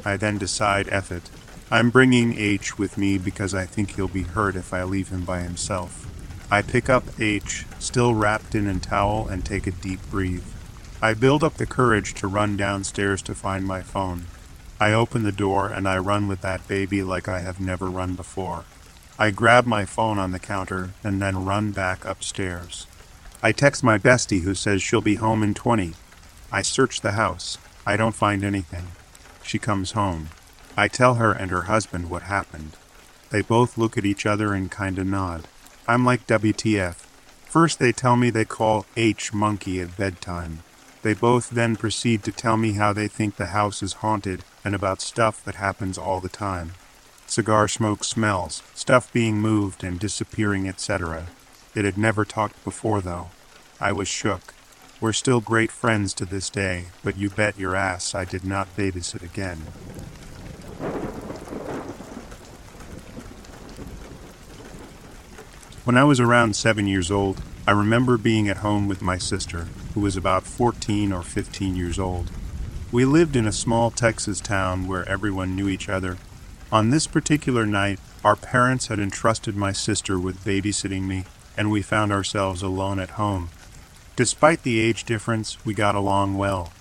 I 0.04 0.18
then 0.18 0.36
decide, 0.36 0.86
F 0.90 1.10
it. 1.10 1.30
I'm 1.70 1.90
bringing 1.90 2.38
H 2.38 2.78
with 2.78 2.98
me 2.98 3.16
because 3.18 3.54
I 3.54 3.64
think 3.64 3.96
he'll 3.96 4.08
be 4.08 4.22
hurt 4.22 4.54
if 4.54 4.74
I 4.74 4.84
leave 4.84 5.08
him 5.08 5.24
by 5.24 5.40
himself. 5.40 6.06
I 6.50 6.62
pick 6.62 6.90
up 6.90 7.04
H, 7.18 7.64
still 7.78 8.14
wrapped 8.14 8.54
in 8.54 8.66
a 8.66 8.78
towel, 8.78 9.26
and 9.28 9.44
take 9.44 9.66
a 9.66 9.72
deep 9.72 10.00
breath. 10.10 10.54
I 11.02 11.14
build 11.14 11.42
up 11.42 11.54
the 11.54 11.66
courage 11.66 12.14
to 12.14 12.26
run 12.26 12.56
downstairs 12.56 13.22
to 13.22 13.34
find 13.34 13.66
my 13.66 13.82
phone. 13.82 14.26
I 14.78 14.92
open 14.92 15.22
the 15.22 15.32
door 15.32 15.68
and 15.68 15.88
I 15.88 15.98
run 15.98 16.28
with 16.28 16.42
that 16.42 16.66
baby 16.68 17.02
like 17.02 17.28
I 17.28 17.40
have 17.40 17.60
never 17.60 17.90
run 17.90 18.14
before. 18.14 18.64
I 19.18 19.30
grab 19.30 19.66
my 19.66 19.84
phone 19.84 20.18
on 20.18 20.32
the 20.32 20.38
counter 20.38 20.90
and 21.02 21.20
then 21.22 21.44
run 21.44 21.72
back 21.72 22.04
upstairs. 22.04 22.86
I 23.42 23.52
text 23.52 23.84
my 23.84 23.98
bestie 23.98 24.42
who 24.42 24.54
says 24.54 24.82
she'll 24.82 25.00
be 25.00 25.16
home 25.16 25.42
in 25.42 25.54
20. 25.54 25.94
I 26.50 26.62
search 26.62 27.00
the 27.00 27.12
house. 27.12 27.58
I 27.86 27.96
don't 27.96 28.14
find 28.14 28.44
anything. 28.44 28.88
She 29.42 29.58
comes 29.58 29.92
home. 29.92 30.28
I 30.76 30.88
tell 30.88 31.14
her 31.14 31.32
and 31.32 31.50
her 31.50 31.62
husband 31.62 32.10
what 32.10 32.22
happened. 32.22 32.72
They 33.30 33.42
both 33.42 33.78
look 33.78 33.96
at 33.96 34.04
each 34.04 34.26
other 34.26 34.52
and 34.52 34.70
kinda 34.70 35.04
nod. 35.04 35.46
I'm 35.86 36.04
like 36.04 36.26
WTF. 36.26 37.06
First 37.46 37.78
they 37.78 37.92
tell 37.92 38.16
me 38.16 38.30
they 38.30 38.44
call 38.44 38.86
H 38.96 39.32
monkey 39.32 39.80
at 39.80 39.96
bedtime. 39.96 40.64
They 41.02 41.14
both 41.14 41.50
then 41.50 41.76
proceed 41.76 42.24
to 42.24 42.32
tell 42.32 42.56
me 42.56 42.72
how 42.72 42.92
they 42.92 43.08
think 43.08 43.36
the 43.36 43.46
house 43.46 43.82
is 43.82 43.94
haunted 43.94 44.42
and 44.64 44.74
about 44.74 45.00
stuff 45.00 45.44
that 45.44 45.56
happens 45.56 45.98
all 45.98 46.20
the 46.20 46.28
time. 46.28 46.72
Cigar 47.26 47.68
smoke 47.68 48.04
smells, 48.04 48.62
stuff 48.74 49.12
being 49.12 49.38
moved 49.38 49.84
and 49.84 50.00
disappearing, 50.00 50.68
etc. 50.68 51.26
It 51.74 51.84
had 51.84 51.98
never 51.98 52.24
talked 52.24 52.62
before, 52.64 53.00
though. 53.00 53.30
I 53.80 53.92
was 53.92 54.08
shook. 54.08 54.54
We're 55.00 55.12
still 55.12 55.40
great 55.40 55.70
friends 55.70 56.14
to 56.14 56.24
this 56.24 56.48
day, 56.48 56.86
but 57.02 57.16
you 57.16 57.30
bet 57.30 57.58
your 57.58 57.76
ass 57.76 58.14
I 58.14 58.24
did 58.24 58.44
not 58.44 58.74
babysit 58.76 59.22
again. 59.22 59.62
When 65.84 65.98
I 65.98 66.04
was 66.04 66.18
around 66.18 66.56
seven 66.56 66.86
years 66.86 67.10
old, 67.10 67.42
I 67.66 67.72
remember 67.72 68.16
being 68.16 68.48
at 68.48 68.64
home 68.64 68.88
with 68.88 69.02
my 69.02 69.18
sister, 69.18 69.66
who 69.92 70.00
was 70.00 70.16
about 70.16 70.44
14 70.44 71.12
or 71.12 71.22
15 71.22 71.76
years 71.76 71.98
old. 71.98 72.30
We 72.90 73.04
lived 73.04 73.36
in 73.36 73.46
a 73.46 73.52
small 73.52 73.90
Texas 73.90 74.40
town 74.40 74.86
where 74.86 75.06
everyone 75.06 75.54
knew 75.54 75.68
each 75.68 75.90
other. 75.90 76.16
On 76.72 76.88
this 76.88 77.06
particular 77.06 77.66
night, 77.66 78.00
our 78.24 78.34
parents 78.34 78.86
had 78.86 78.98
entrusted 78.98 79.56
my 79.56 79.72
sister 79.72 80.18
with 80.18 80.42
babysitting 80.42 81.02
me, 81.02 81.26
and 81.54 81.70
we 81.70 81.82
found 81.82 82.12
ourselves 82.12 82.62
alone 82.62 82.98
at 82.98 83.20
home. 83.20 83.50
Despite 84.16 84.62
the 84.62 84.80
age 84.80 85.04
difference, 85.04 85.62
we 85.66 85.74
got 85.74 85.94
along 85.94 86.38
well. 86.38 86.72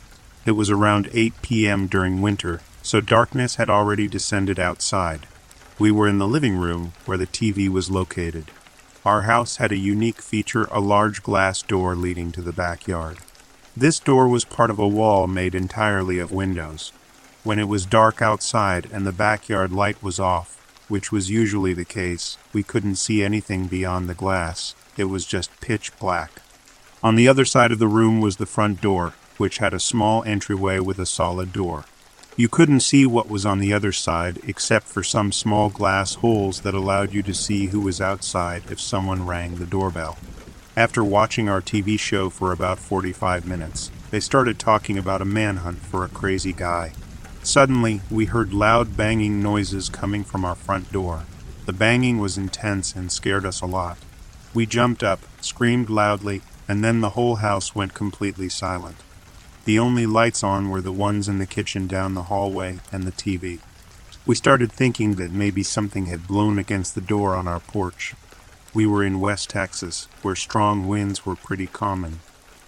It 0.46 0.52
was 0.52 0.70
around 0.70 1.10
8 1.12 1.42
p.m. 1.42 1.88
during 1.88 2.22
winter, 2.22 2.62
so 2.82 3.02
darkness 3.02 3.56
had 3.56 3.70
already 3.70 4.08
descended 4.08 4.60
outside. 4.60 5.28
We 5.78 5.92
were 5.92 6.08
in 6.08 6.20
the 6.20 6.28
living 6.28 6.56
room 6.56 6.94
where 7.06 7.18
the 7.18 7.28
TV 7.28 7.68
was 7.68 7.92
located. 7.92 8.46
Our 9.06 9.24
house 9.24 9.58
had 9.58 9.74
a 9.74 9.78
unique 9.78 10.22
feature 10.22 10.66
a 10.72 10.80
large 10.80 11.24
glass 11.24 11.62
door 11.62 11.94
leading 11.94 12.32
to 12.32 12.42
the 12.42 12.54
backyard. 12.54 13.18
This 13.76 14.00
door 14.00 14.30
was 14.30 14.46
part 14.46 14.70
of 14.70 14.80
a 14.80 14.88
wall 14.88 15.28
made 15.28 15.54
entirely 15.54 16.20
of 16.20 16.32
windows. 16.32 16.94
When 17.44 17.60
it 17.60 17.68
was 17.68 17.86
dark 17.86 18.22
outside 18.22 18.88
and 18.94 19.06
the 19.06 19.12
backyard 19.12 19.74
light 19.74 20.02
was 20.02 20.22
off, 20.22 20.56
which 20.88 21.12
was 21.12 21.30
usually 21.30 21.74
the 21.74 21.84
case, 21.84 22.38
we 22.54 22.64
couldn't 22.64 22.96
see 22.96 23.22
anything 23.22 23.68
beyond 23.68 24.08
the 24.08 24.14
glass. 24.14 24.74
It 24.96 25.06
was 25.06 25.26
just 25.26 25.60
pitch 25.60 25.92
black. 26.00 26.42
On 27.04 27.16
the 27.16 27.28
other 27.28 27.44
side 27.44 27.74
of 27.74 27.80
the 27.80 27.88
room 27.88 28.22
was 28.22 28.38
the 28.38 28.46
front 28.46 28.80
door, 28.80 29.16
which 29.38 29.58
had 29.58 29.74
a 29.74 29.80
small 29.82 30.24
entryway 30.24 30.80
with 30.80 30.98
a 30.98 31.06
solid 31.06 31.52
door. 31.52 31.84
You 32.36 32.50
couldn't 32.50 32.80
see 32.80 33.06
what 33.06 33.30
was 33.30 33.46
on 33.46 33.60
the 33.60 33.74
other 33.74 33.92
side 33.92 34.40
except 34.48 34.88
for 34.88 35.04
some 35.04 35.32
small 35.32 35.70
glass 35.70 36.16
holes 36.16 36.62
that 36.62 36.74
allowed 36.74 37.14
you 37.14 37.22
to 37.24 37.34
see 37.34 37.68
who 37.68 37.80
was 37.80 38.02
outside 38.02 38.64
if 38.72 38.82
someone 38.82 39.28
rang 39.28 39.56
the 39.56 39.68
doorbell. 39.68 40.18
After 40.76 41.04
watching 41.04 41.48
our 41.48 41.62
TV 41.62 42.00
show 42.00 42.32
for 42.32 42.52
about 42.52 42.80
45 42.80 43.46
minutes, 43.46 43.92
they 44.10 44.20
started 44.20 44.58
talking 44.58 44.98
about 44.98 45.22
a 45.22 45.26
manhunt 45.26 45.78
for 45.78 46.04
a 46.04 46.10
crazy 46.10 46.54
guy. 46.54 46.94
Suddenly, 47.44 48.02
we 48.10 48.26
heard 48.26 48.52
loud 48.52 48.98
banging 48.98 49.44
noises 49.44 49.88
coming 49.88 50.24
from 50.24 50.44
our 50.44 50.56
front 50.56 50.92
door. 50.92 51.26
The 51.68 51.74
banging 51.74 52.18
was 52.18 52.36
intense 52.36 52.96
and 52.96 53.12
scared 53.12 53.46
us 53.46 53.62
a 53.62 53.68
lot. 53.68 54.00
We 54.56 54.66
jumped 54.66 55.04
up, 55.04 55.20
screamed 55.40 55.92
loudly, 55.92 56.42
and 56.68 56.84
then 56.84 57.02
the 57.02 57.12
whole 57.12 57.36
house 57.36 57.76
went 57.76 57.94
completely 57.94 58.50
silent. 58.50 58.98
The 59.66 59.80
only 59.80 60.06
lights 60.06 60.44
on 60.44 60.70
were 60.70 60.82
the 60.82 60.92
ones 60.92 61.30
in 61.30 61.40
the 61.40 61.46
kitchen 61.46 61.88
down 61.88 62.16
the 62.16 62.24
hallway 62.24 62.80
and 62.92 63.06
the 63.06 63.14
TV. 63.14 63.60
We 64.26 64.36
started 64.36 64.72
thinking 64.72 65.16
that 65.16 65.32
maybe 65.32 65.64
something 65.64 66.08
had 66.08 66.28
blown 66.28 66.60
against 66.60 66.96
the 66.96 67.02
door 67.02 67.36
on 67.36 67.48
our 67.48 67.62
porch. 67.62 68.14
We 68.74 68.86
were 68.86 69.04
in 69.04 69.22
West 69.22 69.50
Texas, 69.50 70.10
where 70.22 70.36
strong 70.36 70.88
winds 70.88 71.26
were 71.26 71.36
pretty 71.36 71.68
common. 71.68 72.20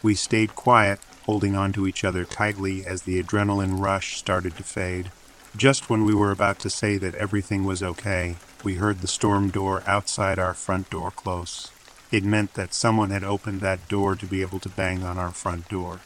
We 0.01 0.15
stayed 0.15 0.55
quiet, 0.55 0.99
holding 1.25 1.55
on 1.55 1.73
to 1.73 1.85
each 1.85 2.05
other 2.05 2.23
tightly 2.23 2.85
as 2.85 3.01
the 3.01 3.21
adrenaline 3.21 3.81
rush 3.81 4.17
started 4.17 4.55
to 4.55 4.63
fade. 4.63 5.11
Just 5.57 5.89
when 5.89 6.05
we 6.05 6.13
were 6.13 6.31
about 6.31 6.59
to 6.59 6.69
say 6.69 6.97
that 6.97 7.15
everything 7.15 7.65
was 7.65 7.83
okay, 7.83 8.37
we 8.63 8.75
heard 8.75 9.01
the 9.01 9.07
storm 9.07 9.49
door 9.49 9.83
outside 9.85 10.39
our 10.39 10.53
front 10.53 10.89
door 10.89 11.11
close. 11.11 11.71
It 12.11 12.23
meant 12.23 12.53
that 12.53 12.73
someone 12.73 13.09
had 13.09 13.23
opened 13.23 13.61
that 13.61 13.89
door 13.89 14.15
to 14.15 14.25
be 14.25 14.41
able 14.41 14.59
to 14.59 14.69
bang 14.69 15.03
on 15.03 15.17
our 15.17 15.31
front 15.31 15.67
door. 15.67 15.99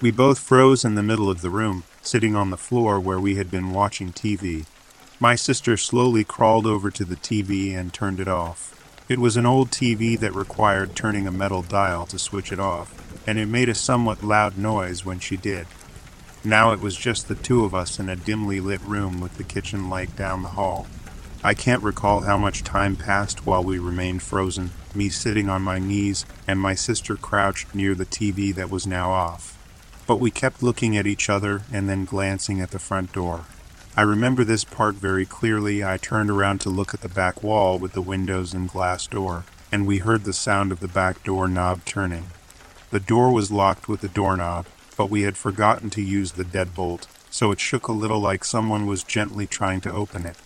We 0.00 0.12
both 0.12 0.38
froze 0.38 0.84
in 0.84 0.94
the 0.94 1.02
middle 1.02 1.28
of 1.28 1.40
the 1.40 1.50
room, 1.50 1.82
sitting 2.02 2.36
on 2.36 2.50
the 2.50 2.56
floor 2.56 3.00
where 3.00 3.18
we 3.18 3.34
had 3.34 3.50
been 3.50 3.72
watching 3.72 4.12
TV. 4.12 4.64
My 5.18 5.34
sister 5.34 5.76
slowly 5.76 6.22
crawled 6.22 6.66
over 6.66 6.88
to 6.92 7.04
the 7.04 7.16
TV 7.16 7.76
and 7.76 7.92
turned 7.92 8.20
it 8.20 8.28
off. 8.28 8.76
It 9.08 9.18
was 9.18 9.36
an 9.36 9.44
old 9.44 9.72
TV 9.72 10.16
that 10.20 10.36
required 10.36 10.94
turning 10.94 11.26
a 11.26 11.32
metal 11.32 11.62
dial 11.62 12.06
to 12.06 12.18
switch 12.18 12.52
it 12.52 12.60
off, 12.60 12.94
and 13.26 13.40
it 13.40 13.46
made 13.46 13.68
a 13.68 13.74
somewhat 13.74 14.22
loud 14.22 14.56
noise 14.56 15.04
when 15.04 15.18
she 15.18 15.36
did. 15.36 15.66
Now 16.44 16.70
it 16.70 16.80
was 16.80 16.94
just 16.94 17.26
the 17.26 17.34
two 17.34 17.64
of 17.64 17.74
us 17.74 17.98
in 17.98 18.08
a 18.08 18.14
dimly 18.14 18.60
lit 18.60 18.82
room 18.82 19.20
with 19.20 19.36
the 19.36 19.42
kitchen 19.42 19.90
light 19.90 20.14
down 20.14 20.42
the 20.42 20.50
hall. 20.50 20.86
I 21.42 21.54
can't 21.54 21.82
recall 21.82 22.20
how 22.20 22.38
much 22.38 22.62
time 22.62 22.94
passed 22.94 23.44
while 23.44 23.64
we 23.64 23.80
remained 23.80 24.22
frozen, 24.22 24.70
me 24.94 25.08
sitting 25.08 25.48
on 25.48 25.62
my 25.62 25.80
knees 25.80 26.24
and 26.46 26.60
my 26.60 26.76
sister 26.76 27.16
crouched 27.16 27.74
near 27.74 27.96
the 27.96 28.06
TV 28.06 28.54
that 28.54 28.70
was 28.70 28.86
now 28.86 29.10
off. 29.10 29.57
But 30.08 30.18
we 30.18 30.32
kept 30.32 30.62
looking 30.62 30.96
at 30.96 31.06
each 31.06 31.28
other 31.28 31.62
and 31.70 31.88
then 31.88 32.04
glancing 32.06 32.60
at 32.60 32.72
the 32.72 32.78
front 32.80 33.12
door. 33.12 33.44
I 33.94 34.02
remember 34.02 34.42
this 34.42 34.64
part 34.64 34.94
very 34.94 35.26
clearly. 35.26 35.84
I 35.84 35.98
turned 35.98 36.30
around 36.30 36.60
to 36.62 36.70
look 36.70 36.94
at 36.94 37.02
the 37.02 37.10
back 37.10 37.42
wall 37.42 37.78
with 37.78 37.92
the 37.92 38.00
windows 38.00 38.54
and 38.54 38.70
glass 38.70 39.06
door, 39.06 39.44
and 39.70 39.86
we 39.86 39.98
heard 39.98 40.24
the 40.24 40.32
sound 40.32 40.72
of 40.72 40.80
the 40.80 40.88
back 40.88 41.22
door 41.24 41.46
knob 41.46 41.84
turning. 41.84 42.28
The 42.90 43.00
door 43.00 43.30
was 43.32 43.50
locked 43.52 43.86
with 43.86 44.00
the 44.00 44.08
doorknob, 44.08 44.64
but 44.96 45.10
we 45.10 45.22
had 45.22 45.36
forgotten 45.36 45.90
to 45.90 46.00
use 46.00 46.32
the 46.32 46.44
deadbolt, 46.44 47.06
so 47.28 47.50
it 47.50 47.60
shook 47.60 47.86
a 47.86 47.92
little 47.92 48.20
like 48.20 48.44
someone 48.44 48.86
was 48.86 49.04
gently 49.04 49.46
trying 49.46 49.82
to 49.82 49.92
open 49.92 50.24
it. 50.24 50.38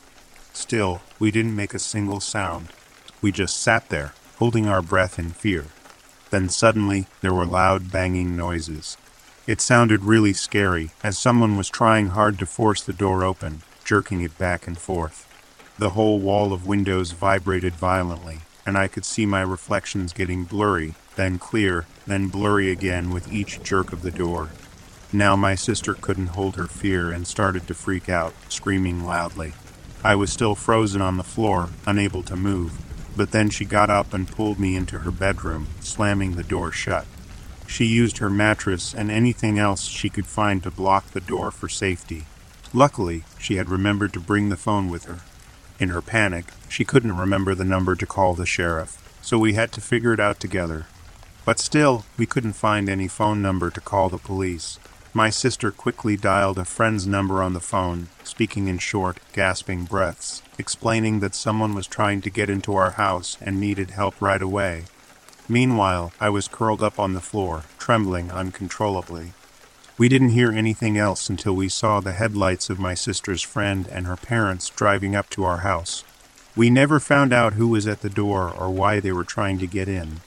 Still, 0.53 1.03
we 1.20 1.31
didn't 1.31 1.55
make 1.55 1.72
a 1.72 1.79
single 1.79 2.18
sound. 2.18 2.68
We 3.20 3.31
just 3.31 3.61
sat 3.61 3.90
there, 3.90 4.12
holding 4.38 4.66
our 4.66 4.83
breath 4.83 5.20
in 5.20 5.31
fear. 5.31 5.66
Then 6.31 6.48
suddenly, 6.48 7.07
there 7.20 7.33
were 7.33 7.46
loud 7.46 7.92
banging 7.92 8.37
noises. 8.37 8.96
It 9.44 9.61
sounded 9.61 10.05
really 10.05 10.33
scary, 10.33 10.92
as 11.02 11.18
someone 11.18 11.57
was 11.57 11.68
trying 11.68 12.09
hard 12.09 12.38
to 12.38 12.46
force 12.46 12.81
the 12.81 12.92
door 12.92 13.24
open, 13.24 13.62
jerking 13.85 14.20
it 14.20 14.38
back 14.38 14.68
and 14.68 14.78
forth. 14.78 15.26
The 15.81 15.90
whole 15.90 16.20
wall 16.20 16.52
of 16.52 16.64
windows 16.64 17.11
vibrated 17.11 17.74
violently, 17.74 18.42
and 18.64 18.78
I 18.78 18.87
could 18.87 19.05
see 19.05 19.26
my 19.26 19.40
reflections 19.40 20.12
getting 20.12 20.44
blurry, 20.44 20.94
then 21.16 21.40
clear, 21.40 21.87
then 22.07 22.28
blurry 22.28 22.70
again 22.70 23.11
with 23.11 23.33
each 23.33 23.61
jerk 23.64 23.92
of 23.92 24.02
the 24.02 24.12
door. 24.12 24.50
Now 25.12 25.35
my 25.35 25.57
sister 25.57 25.94
couldn't 25.94 26.37
hold 26.38 26.55
her 26.55 26.68
fear 26.68 27.11
and 27.11 27.26
started 27.26 27.66
to 27.66 27.74
freak 27.74 28.09
out, 28.09 28.35
screaming 28.48 29.05
loudly. 29.05 29.55
I 30.05 30.14
was 30.14 30.33
still 30.33 30.55
frozen 30.55 31.02
on 31.02 31.16
the 31.16 31.24
floor, 31.24 31.70
unable 31.85 32.22
to 32.24 32.37
move, 32.37 32.81
but 33.16 33.33
then 33.33 33.50
she 33.50 33.64
got 33.64 33.90
up 33.90 34.14
and 34.14 34.31
pulled 34.31 34.61
me 34.61 34.76
into 34.76 35.00
her 35.00 35.11
bedroom, 35.11 35.66
slamming 35.81 36.37
the 36.37 36.44
door 36.44 36.70
shut. 36.70 37.07
She 37.66 37.85
used 37.87 38.18
her 38.18 38.31
mattress 38.31 38.94
and 38.94 39.11
anything 39.11 39.59
else 39.59 39.85
she 39.85 40.09
could 40.09 40.27
find 40.27 40.62
to 40.62 40.70
block 40.70 41.11
the 41.11 41.20
door 41.20 41.51
for 41.51 41.68
safety. 41.68 42.27
Luckily, 42.75 43.25
she 43.38 43.57
had 43.57 43.68
remembered 43.68 44.12
to 44.14 44.20
bring 44.20 44.48
the 44.48 44.57
phone 44.57 44.88
with 44.88 45.05
her. 45.05 45.20
In 45.79 45.88
her 45.88 46.03
panic, 46.03 46.46
she 46.68 46.85
couldn't 46.85 47.16
remember 47.16 47.55
the 47.55 47.64
number 47.64 47.96
to 47.96 48.07
call 48.07 48.35
the 48.35 48.46
sheriff, 48.46 48.98
so 49.20 49.38
we 49.38 49.55
had 49.55 49.72
to 49.72 49.81
figure 49.81 50.12
it 50.12 50.20
out 50.20 50.40
together. 50.40 50.87
But 51.44 51.59
still, 51.59 52.05
we 52.16 52.27
couldn't 52.27 52.53
find 52.53 52.88
any 52.88 53.09
phone 53.09 53.42
number 53.42 53.70
to 53.70 53.81
call 53.81 54.09
the 54.09 54.18
police. 54.18 54.79
My 55.14 55.29
sister 55.29 55.70
quickly 55.70 56.16
dialed 56.16 56.59
a 56.59 56.64
friend's 56.64 57.07
number 57.07 57.42
on 57.42 57.53
the 57.53 57.61
phone, 57.61 58.09
speaking 58.25 58.68
in 58.68 58.79
short, 58.79 59.18
gasping 59.33 59.85
breaths, 59.85 60.40
explaining 60.59 61.20
that 61.20 61.35
someone 61.35 61.75
was 61.75 61.87
trying 61.87 62.22
to 62.22 62.31
get 62.31 62.48
into 62.48 62.75
our 62.75 62.92
house 62.92 63.37
and 63.40 63.61
needed 63.61 63.90
help 63.90 64.14
right 64.22 64.40
away. 64.40 64.85
Meanwhile, 65.48 66.12
I 66.20 66.28
was 66.31 66.48
curled 66.48 66.83
up 66.83 66.98
on 66.98 67.14
the 67.14 67.20
floor, 67.20 67.64
trembling 67.78 68.31
uncontrollably. 68.31 69.33
We 69.98 70.09
didn't 70.09 70.31
hear 70.31 70.50
anything 70.50 70.96
else 70.96 71.28
until 71.28 71.55
we 71.55 71.68
saw 71.68 72.00
the 72.00 72.12
headlights 72.12 72.70
of 72.70 72.78
my 72.78 72.94
sister's 72.94 73.42
friend 73.42 73.87
and 73.90 74.07
her 74.07 74.16
parents 74.16 74.70
driving 74.70 75.14
up 75.14 75.28
to 75.31 75.44
our 75.44 75.59
house. 75.59 76.05
We 76.55 76.70
never 76.70 77.00
found 77.00 77.33
out 77.33 77.55
who 77.55 77.68
was 77.68 77.87
at 77.87 78.00
the 78.00 78.11
door 78.11 78.50
or 78.50 78.70
why 78.70 79.00
they 79.00 79.12
were 79.12 79.24
trying 79.24 79.59
to 79.59 79.66
get 79.66 79.88
in. 79.88 80.20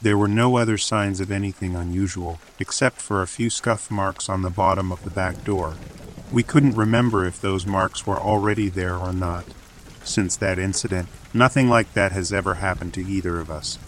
There 0.00 0.18
were 0.18 0.28
no 0.28 0.56
other 0.56 0.78
signs 0.78 1.20
of 1.20 1.30
anything 1.30 1.76
unusual, 1.76 2.40
except 2.58 3.00
for 3.00 3.22
a 3.22 3.28
few 3.28 3.50
scuff 3.50 3.90
marks 3.90 4.28
on 4.28 4.42
the 4.42 4.50
bottom 4.50 4.90
of 4.90 5.04
the 5.04 5.10
back 5.10 5.44
door. 5.44 5.74
We 6.32 6.42
couldn't 6.42 6.74
remember 6.76 7.24
if 7.24 7.40
those 7.40 7.66
marks 7.66 8.06
were 8.06 8.18
already 8.18 8.68
there 8.68 8.96
or 8.96 9.12
not. 9.12 9.44
Since 10.02 10.36
that 10.36 10.58
incident, 10.58 11.08
nothing 11.32 11.68
like 11.68 11.92
that 11.94 12.10
has 12.12 12.32
ever 12.32 12.54
happened 12.54 12.94
to 12.94 13.06
either 13.06 13.38
of 13.38 13.50
us. 13.50 13.78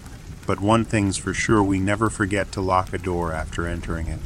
But 0.46 0.60
one 0.60 0.84
thing's 0.84 1.16
for 1.16 1.32
sure 1.32 1.62
we 1.62 1.78
never 1.78 2.10
forget 2.10 2.52
to 2.52 2.60
lock 2.60 2.92
a 2.92 2.98
door 2.98 3.32
after 3.32 3.66
entering 3.66 4.08
it. 4.08 4.20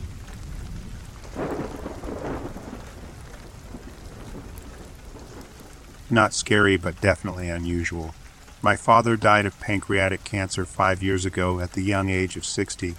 Not 6.10 6.32
scary, 6.32 6.76
but 6.76 7.00
definitely 7.00 7.48
unusual. 7.48 8.14
My 8.62 8.76
father 8.76 9.16
died 9.16 9.46
of 9.46 9.60
pancreatic 9.60 10.24
cancer 10.24 10.64
five 10.64 11.02
years 11.02 11.24
ago 11.24 11.60
at 11.60 11.72
the 11.72 11.82
young 11.82 12.08
age 12.08 12.36
of 12.36 12.46
60. 12.46 12.96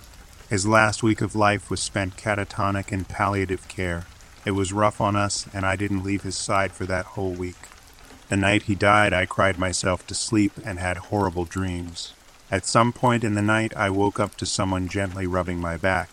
His 0.49 0.65
last 0.65 1.03
week 1.03 1.19
of 1.21 1.35
life 1.35 1.69
was 1.69 1.81
spent 1.81 2.17
catatonic 2.17 2.91
in 2.91 3.05
palliative 3.05 3.67
care. 3.67 4.05
It 4.45 4.51
was 4.51 4.71
rough 4.71 5.01
on 5.01 5.15
us, 5.15 5.47
and 5.53 5.65
I 5.65 5.75
didn't 5.75 6.03
leave 6.03 6.21
his 6.21 6.37
side 6.37 6.71
for 6.71 6.85
that 6.85 7.05
whole 7.07 7.33
week. 7.33 7.57
The 8.29 8.37
night 8.37 8.63
he 8.63 8.75
died, 8.75 9.11
I 9.11 9.25
cried 9.25 9.57
myself 9.57 10.07
to 10.07 10.15
sleep 10.15 10.53
and 10.63 10.79
had 10.79 10.97
horrible 10.97 11.45
dreams. 11.45 12.13
At 12.51 12.65
some 12.65 12.91
point 12.91 13.23
in 13.23 13.35
the 13.35 13.43
night, 13.43 13.73
I 13.77 13.91
woke 13.91 14.19
up 14.19 14.35
to 14.37 14.45
someone 14.45 14.87
gently 14.87 15.27
rubbing 15.27 15.59
my 15.59 15.77
back. 15.77 16.09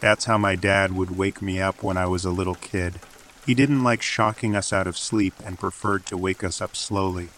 That's 0.00 0.26
how 0.26 0.36
my 0.36 0.54
dad 0.54 0.92
would 0.92 1.16
wake 1.16 1.40
me 1.40 1.60
up 1.60 1.82
when 1.82 1.96
I 1.96 2.06
was 2.06 2.26
a 2.26 2.30
little 2.30 2.56
kid. 2.56 3.00
He 3.46 3.54
didn't 3.54 3.82
like 3.82 4.02
shocking 4.02 4.54
us 4.54 4.70
out 4.70 4.86
of 4.86 4.98
sleep 4.98 5.32
and 5.44 5.58
preferred 5.58 6.04
to 6.06 6.18
wake 6.18 6.44
us 6.44 6.60
up 6.60 6.76
slowly. 6.76 7.30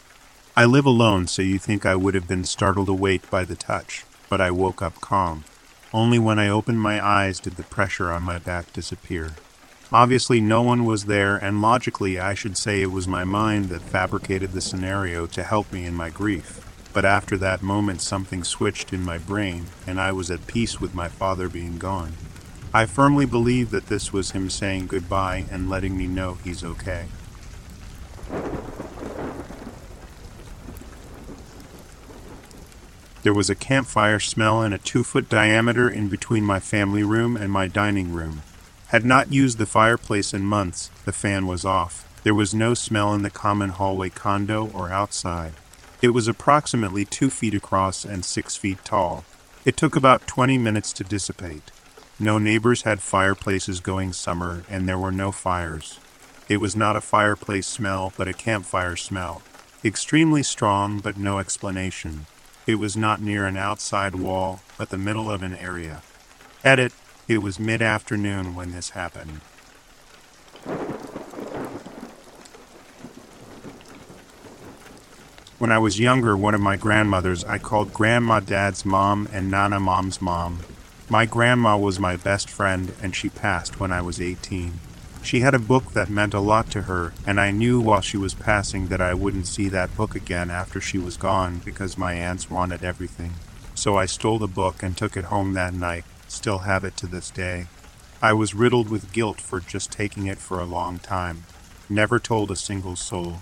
I 0.57 0.65
live 0.65 0.85
alone, 0.85 1.29
so 1.29 1.43
you 1.43 1.59
think 1.59 1.87
I 1.87 1.95
would 1.95 2.15
have 2.15 2.27
been 2.27 2.43
startled 2.43 2.89
awake 2.89 3.31
by 3.31 3.45
the 3.45 3.55
touch, 3.55 4.05
but 4.29 4.41
I 4.41 4.51
woke 4.51 4.83
up 4.83 5.01
calm. 5.01 5.45
Only 5.93 6.19
when 6.19 6.41
I 6.41 6.49
opened 6.49 6.81
my 6.81 7.05
eyes 7.05 7.39
did 7.39 7.55
the 7.55 7.63
pressure 7.63 8.11
on 8.11 8.25
my 8.25 8.39
back 8.41 8.73
disappear. 8.73 9.37
Obviously, 9.93 10.41
no 10.41 10.61
one 10.63 10.85
was 10.85 11.05
there, 11.05 11.37
and 11.37 11.63
logically, 11.63 12.19
I 12.19 12.35
should 12.35 12.57
say 12.57 12.83
it 12.83 12.91
was 12.91 13.07
my 13.07 13.23
mind 13.23 13.69
that 13.69 13.81
fabricated 13.81 14.53
the 14.53 14.61
scenario 14.61 15.27
to 15.27 15.45
help 15.45 15.73
me 15.73 15.85
in 15.85 15.95
my 15.95 16.11
grief. 16.11 16.70
But 16.93 17.05
after 17.05 17.37
that 17.39 17.63
moment, 17.63 18.01
something 18.01 18.43
switched 18.43 18.93
in 18.93 19.05
my 19.05 19.19
brain, 19.19 19.67
and 19.87 20.01
I 20.01 20.13
was 20.13 20.31
at 20.31 20.47
peace 20.47 20.81
with 20.81 20.95
my 20.95 21.09
father 21.09 21.49
being 21.49 21.79
gone. 21.79 22.15
I 22.73 22.87
firmly 22.87 23.27
believe 23.27 23.71
that 23.71 23.87
this 23.87 24.13
was 24.13 24.31
him 24.31 24.51
saying 24.51 24.87
goodbye 24.87 25.45
and 25.51 25.69
letting 25.69 25.97
me 25.97 26.07
know 26.07 26.35
he's 26.45 26.63
okay. 26.65 27.07
There 33.23 33.35
was 33.35 33.51
a 33.51 33.55
campfire 33.55 34.19
smell 34.19 34.63
and 34.63 34.73
a 34.73 34.79
two 34.79 35.05
foot 35.05 35.29
diameter 35.29 35.91
in 35.91 36.09
between 36.09 36.43
my 36.45 36.59
family 36.59 37.03
room 37.03 37.37
and 37.37 37.53
my 37.53 37.67
dining 37.67 38.13
room. 38.13 38.43
Had 38.89 39.05
not 39.05 39.33
used 39.33 39.59
the 39.59 39.67
fireplace 39.67 40.33
in 40.33 40.43
months, 40.43 40.91
the 41.05 41.13
fan 41.13 41.47
was 41.47 41.65
off. 41.65 42.07
There 42.25 42.35
was 42.35 42.55
no 42.55 42.75
smell 42.75 43.13
in 43.15 43.23
the 43.23 43.31
common 43.31 43.71
hallway 43.71 44.11
condo 44.11 44.71
or 44.73 44.91
outside. 44.91 45.53
It 46.03 46.11
was 46.11 46.29
approximately 46.29 47.05
two 47.05 47.31
feet 47.31 47.55
across 47.55 48.05
and 48.05 48.25
six 48.25 48.57
feet 48.57 48.85
tall. 48.85 49.25
It 49.65 49.77
took 49.77 49.97
about 49.97 50.27
20 50.27 50.57
minutes 50.59 50.93
to 50.95 51.05
dissipate. 51.05 51.71
No 52.19 52.39
neighbors 52.39 52.83
had 52.83 53.01
fireplaces 53.01 53.81
going 53.81 54.13
summer, 54.13 54.65
and 54.69 54.89
there 54.89 54.99
were 54.99 55.13
no 55.13 55.31
fires. 55.31 56.01
It 56.49 56.59
was 56.59 56.75
not 56.75 56.97
a 56.97 57.01
fireplace 57.01 57.67
smell, 57.67 58.13
but 58.17 58.29
a 58.29 58.33
campfire 58.33 58.97
smell. 58.97 59.43
Extremely 59.85 60.43
strong, 60.43 61.01
but 61.01 61.17
no 61.17 61.39
explanation. 61.39 62.27
It 62.67 62.77
was 62.77 62.97
not 62.97 63.21
near 63.21 63.47
an 63.47 63.57
outside 63.57 64.15
wall, 64.15 64.61
but 64.79 64.91
the 64.91 64.99
middle 64.99 65.31
of 65.31 65.43
an 65.43 65.55
area. 65.55 66.03
Edit 66.65 66.93
it 67.31 67.43
was 67.43 67.61
mid 67.61 67.81
afternoon 67.81 68.57
when 68.57 68.73
this 68.73 68.91
happened. 68.91 69.41
When 75.61 75.71
I 75.71 75.79
was 75.79 76.01
younger, 76.01 76.37
one 76.37 76.55
of 76.55 76.61
my 76.63 76.77
grandmothers 76.77 77.45
I 77.45 77.59
called 77.59 77.93
Grandma 77.93 78.41
Dad's 78.41 78.85
mom 78.85 79.29
and 79.31 79.51
Nana 79.51 79.79
Mom's 79.79 80.21
mom. 80.21 80.61
My 81.09 81.27
grandma 81.27 81.77
was 81.77 82.01
my 82.01 82.17
best 82.17 82.49
friend, 82.49 82.95
and 83.03 83.15
she 83.15 83.29
passed 83.29 83.79
when 83.79 83.93
I 83.93 84.01
was 84.01 84.21
18. 84.21 84.81
She 85.23 85.41
had 85.41 85.55
a 85.55 85.59
book 85.59 85.93
that 85.93 86.09
meant 86.09 86.33
a 86.33 86.41
lot 86.41 86.71
to 86.71 86.83
her, 86.83 87.13
and 87.27 87.39
I 87.39 87.51
knew 87.51 87.79
while 87.79 88.01
she 88.01 88.17
was 88.17 88.33
passing 88.33 88.89
that 88.89 89.03
I 89.03 89.13
wouldn't 89.13 89.47
see 89.47 89.69
that 89.69 89.95
book 89.97 90.15
again 90.15 90.51
after 90.51 90.81
she 90.81 90.97
was 90.97 91.19
gone 91.19 91.61
because 91.63 91.99
my 91.99 92.15
aunts 92.15 92.51
wanted 92.51 92.83
everything. 92.83 93.35
So 93.75 93.99
I 93.99 94.07
stole 94.07 94.39
the 94.39 94.49
book 94.49 94.83
and 94.83 94.97
took 94.97 95.15
it 95.15 95.27
home 95.27 95.53
that 95.53 95.75
night 95.75 96.05
still 96.31 96.59
have 96.59 96.85
it 96.85 96.97
to 96.97 97.07
this 97.07 97.31
day. 97.31 97.67
I 98.23 98.33
was 98.33 98.55
riddled 98.55 98.89
with 98.89 99.13
guilt 99.13 99.41
for 99.41 99.61
just 99.61 99.91
taking 99.91 100.27
it 100.27 100.39
for 100.39 100.61
a 100.61 100.65
long 100.65 100.99
time. 100.99 101.45
Never 101.89 102.19
told 102.19 102.51
a 102.51 102.57
single 102.57 102.97
soul. 102.97 103.41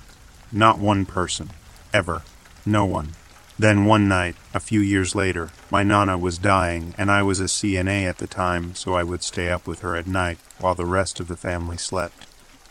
Not 0.50 0.78
one 0.78 1.04
person. 1.04 1.50
Ever. 1.92 2.22
No 2.66 2.84
one. 2.84 3.10
Then 3.58 3.86
one 3.86 4.06
night, 4.06 4.36
a 4.54 4.60
few 4.60 4.80
years 4.80 5.14
later, 5.14 5.50
my 5.70 5.82
Nana 5.82 6.16
was 6.16 6.38
dying, 6.38 6.94
and 6.96 7.10
I 7.10 7.22
was 7.22 7.40
a 7.40 7.44
CNA 7.44 8.04
at 8.04 8.18
the 8.18 8.26
time, 8.26 8.74
so 8.74 8.94
I 8.94 9.02
would 9.02 9.22
stay 9.22 9.48
up 9.48 9.66
with 9.66 9.80
her 9.80 9.96
at 9.96 10.06
night 10.06 10.38
while 10.60 10.74
the 10.74 10.86
rest 10.86 11.18
of 11.18 11.26
the 11.26 11.36
family 11.36 11.76
slept. 11.76 12.26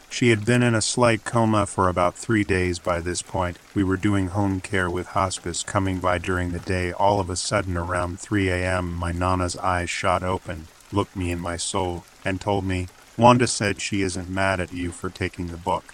She 0.10 0.30
had 0.30 0.46
been 0.46 0.64
in 0.64 0.74
a 0.74 0.82
slight 0.82 1.26
coma 1.26 1.66
for 1.66 1.90
about 1.90 2.16
three 2.16 2.46
days 2.46 2.80
by 2.80 3.02
this 3.02 3.22
point. 3.22 3.58
We 3.76 3.84
were 3.84 3.98
doing 3.98 4.28
home 4.28 4.62
care 4.62 4.90
with 4.90 5.08
hospice 5.08 5.64
coming 5.64 6.00
by 6.00 6.18
during 6.20 6.52
the 6.52 6.60
day. 6.60 6.94
All 6.94 7.20
of 7.20 7.30
a 7.30 7.36
sudden, 7.36 7.76
around 7.76 8.20
3 8.20 8.50
a.m., 8.50 8.94
my 8.94 9.12
Nana's 9.12 9.58
eyes 9.58 9.90
shot 9.90 10.24
open, 10.24 10.68
looked 10.94 11.18
me 11.18 11.32
in 11.32 11.40
my 11.40 11.58
soul, 11.58 12.06
and 12.24 12.40
told 12.40 12.64
me, 12.64 12.88
Wanda 13.18 13.48
said 13.48 13.82
she 13.82 14.02
isn't 14.02 14.30
mad 14.30 14.62
at 14.62 14.72
you 14.72 14.92
for 14.92 15.10
taking 15.10 15.48
the 15.48 15.58
book. 15.58 15.94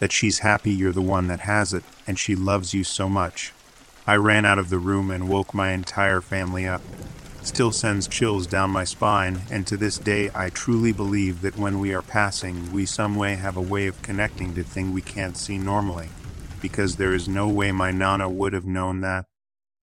That 0.00 0.12
she's 0.12 0.40
happy 0.40 0.70
you're 0.70 0.92
the 0.92 1.02
one 1.02 1.26
that 1.28 1.40
has 1.40 1.74
it, 1.74 1.84
and 2.06 2.18
she 2.18 2.34
loves 2.34 2.74
you 2.74 2.84
so 2.84 3.08
much. 3.08 3.52
I 4.06 4.16
ran 4.16 4.44
out 4.44 4.58
of 4.58 4.70
the 4.70 4.78
room 4.78 5.10
and 5.10 5.28
woke 5.28 5.52
my 5.52 5.70
entire 5.72 6.20
family 6.20 6.66
up. 6.66 6.82
Still 7.42 7.72
sends 7.72 8.08
chills 8.08 8.46
down 8.46 8.70
my 8.70 8.84
spine, 8.84 9.42
and 9.50 9.66
to 9.66 9.76
this 9.76 9.98
day 9.98 10.30
I 10.34 10.50
truly 10.50 10.92
believe 10.92 11.40
that 11.42 11.56
when 11.56 11.78
we 11.78 11.94
are 11.94 12.02
passing, 12.02 12.72
we 12.72 12.86
some 12.86 13.16
way 13.16 13.36
have 13.36 13.56
a 13.56 13.60
way 13.60 13.86
of 13.86 14.02
connecting 14.02 14.54
to 14.54 14.62
thing 14.62 14.92
we 14.92 15.02
can't 15.02 15.36
see 15.36 15.58
normally, 15.58 16.08
because 16.60 16.96
there 16.96 17.14
is 17.14 17.28
no 17.28 17.48
way 17.48 17.72
my 17.72 17.90
Nana 17.90 18.28
would 18.28 18.52
have 18.52 18.66
known 18.66 19.00
that 19.02 19.27